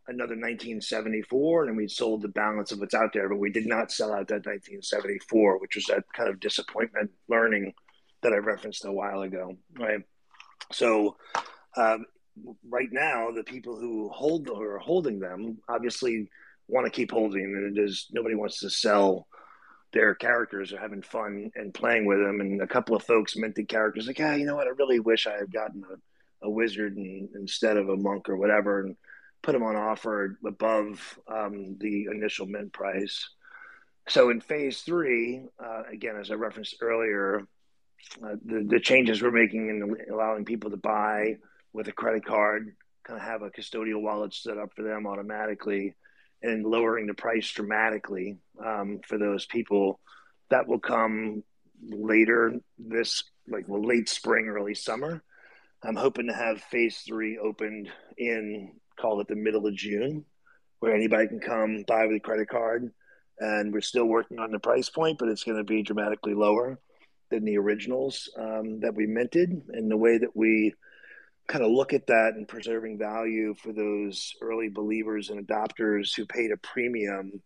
[0.06, 3.90] another 1974 and we sold the balance of what's out there, but we did not
[3.90, 7.72] sell out that 1974, which was that kind of disappointment learning
[8.24, 10.00] that I referenced a while ago, right?
[10.72, 11.16] So,
[11.76, 12.04] um,
[12.68, 16.28] right now, the people who hold who are holding them obviously
[16.66, 19.28] want to keep holding, and is nobody wants to sell
[19.92, 22.40] their characters or having fun and playing with them.
[22.40, 24.66] And a couple of folks minted characters like, yeah, you know what?
[24.66, 28.36] I really wish I had gotten a, a wizard and, instead of a monk or
[28.36, 28.96] whatever, and
[29.42, 33.28] put them on offer above um, the initial mint price.
[34.08, 37.46] So in phase three, uh, again, as I referenced earlier,
[38.22, 41.36] uh, the, the changes we're making in allowing people to buy
[41.72, 42.74] with a credit card,
[43.04, 45.94] kind of have a custodial wallet set up for them automatically,
[46.42, 50.00] and lowering the price dramatically um, for those people.
[50.50, 51.42] That will come
[51.82, 55.22] later this, like well, late spring, early summer.
[55.82, 60.24] I'm hoping to have phase three opened in, call it the middle of June,
[60.78, 62.90] where anybody can come buy with a credit card.
[63.38, 66.78] And we're still working on the price point, but it's going to be dramatically lower
[67.30, 70.74] than the originals um, that we minted, and the way that we
[71.46, 76.24] kind of look at that and preserving value for those early believers and adopters who
[76.24, 77.42] paid a premium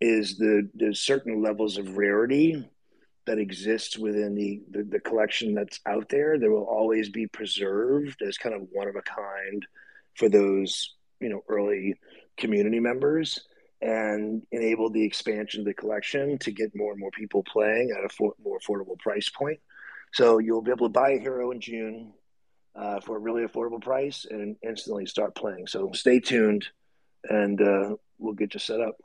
[0.00, 2.68] is the there's certain levels of rarity
[3.26, 8.22] that exists within the, the, the collection that's out there that will always be preserved
[8.22, 9.66] as kind of one of a kind
[10.14, 11.94] for those you know early
[12.36, 13.40] community members
[13.82, 18.04] and enable the expansion of the collection to get more and more people playing at
[18.04, 19.58] a for, more affordable price point.
[20.12, 22.12] So you'll be able to buy a hero in June
[22.74, 25.66] uh, for a really affordable price and instantly start playing.
[25.66, 26.66] So stay tuned,
[27.28, 28.96] and uh, we'll get you set up.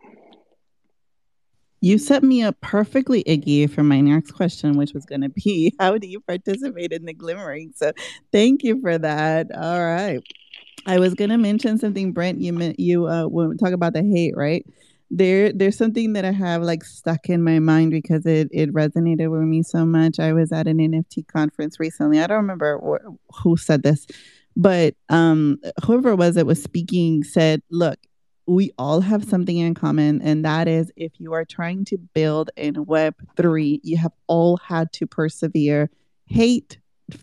[1.84, 5.74] You set me up perfectly, Iggy, for my next question, which was going to be
[5.80, 7.74] how do you participate in the glimmering?
[7.76, 7.92] So
[8.32, 9.48] thank you for that.
[9.56, 10.22] All right.
[10.86, 12.42] I was to mention something, Brent.
[12.42, 14.66] You meant you uh, when we talk about the hate, right?
[15.10, 19.30] There, there's something that I have like stuck in my mind because it it resonated
[19.30, 20.20] with me so much.
[20.20, 22.20] I was at an NFT conference recently.
[22.20, 24.08] I don't remember wh- who said this,
[24.56, 28.00] but um, whoever it was that was speaking said, "Look,
[28.48, 32.50] we all have something in common, and that is if you are trying to build
[32.56, 35.90] in Web3, you have all had to persevere.
[36.28, 36.80] Hate,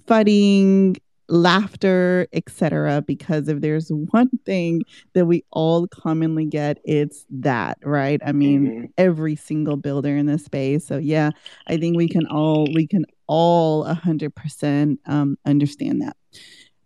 [0.06, 0.96] fighting,
[1.28, 3.02] laughter, etc.
[3.06, 4.82] Because if there's one thing
[5.14, 8.20] that we all commonly get, it's that, right?
[8.24, 8.84] I mean, mm-hmm.
[8.96, 10.86] every single builder in this space.
[10.86, 11.30] So yeah,
[11.66, 16.16] I think we can all we can all a hundred percent um, understand that.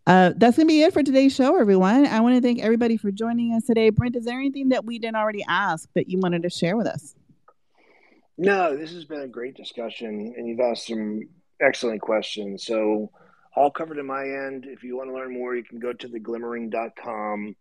[0.05, 2.07] Uh, that's going to be it for today's show, everyone.
[2.07, 3.91] I want to thank everybody for joining us today.
[3.91, 6.89] Brent, is there anything that we didn't already ask that you wanted to share with
[6.89, 7.15] us?
[8.37, 11.21] No, this has been a great discussion, and you've asked some
[11.61, 12.67] excellent questions.
[12.67, 13.13] So,
[13.55, 14.67] all covered in my end.
[14.67, 17.57] If you want to learn more, you can go to theglimmering.com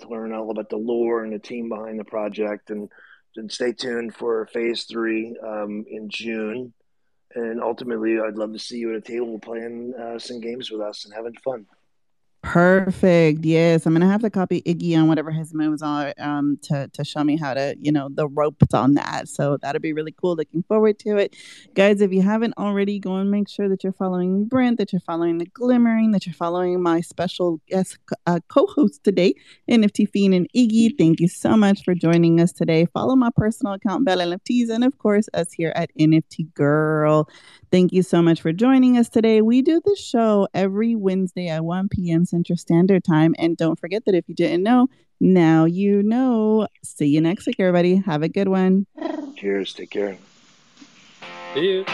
[0.00, 2.70] to learn all about the lore and the team behind the project.
[2.70, 2.90] And,
[3.36, 6.72] and stay tuned for phase three um, in June.
[7.34, 10.80] And ultimately, I'd love to see you at a table playing uh, some games with
[10.80, 11.66] us and having fun.
[12.46, 13.44] Perfect.
[13.44, 17.04] Yes, I'm gonna have to copy Iggy on whatever his moves are um, to to
[17.04, 19.28] show me how to, you know, the ropes on that.
[19.28, 20.36] So that'll be really cool.
[20.36, 21.34] Looking forward to it,
[21.74, 22.00] guys.
[22.00, 25.38] If you haven't already, go and make sure that you're following Brent, that you're following
[25.38, 29.34] the Glimmering, that you're following my special guest uh, co-host today,
[29.68, 30.96] NFT Fiend and Iggy.
[30.96, 32.86] Thank you so much for joining us today.
[32.94, 37.28] Follow my personal account, Belle NFTs, and of course us here at NFT Girl.
[37.72, 39.42] Thank you so much for joining us today.
[39.42, 42.24] We do the show every Wednesday at 1 p.m.
[42.36, 43.34] Central Standard Time.
[43.38, 44.88] And don't forget that if you didn't know,
[45.20, 46.68] now you know.
[46.84, 47.96] See you next week, everybody.
[47.96, 48.86] Have a good one.
[49.36, 49.72] Cheers.
[49.72, 50.18] Take care.
[51.54, 51.84] See you.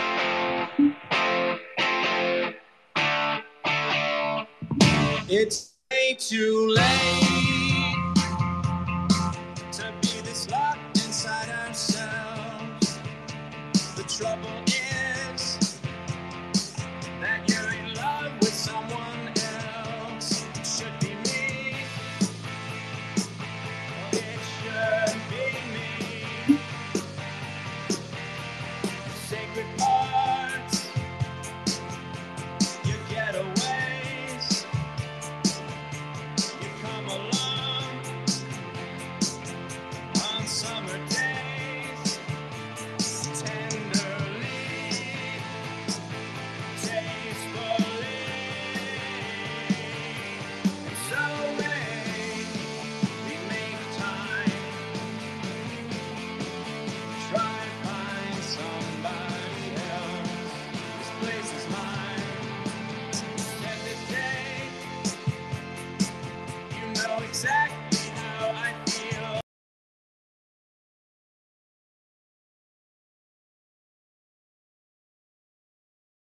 [5.28, 6.82] It's way too late
[9.72, 12.98] to be this locked inside ourselves.
[13.96, 14.61] The trouble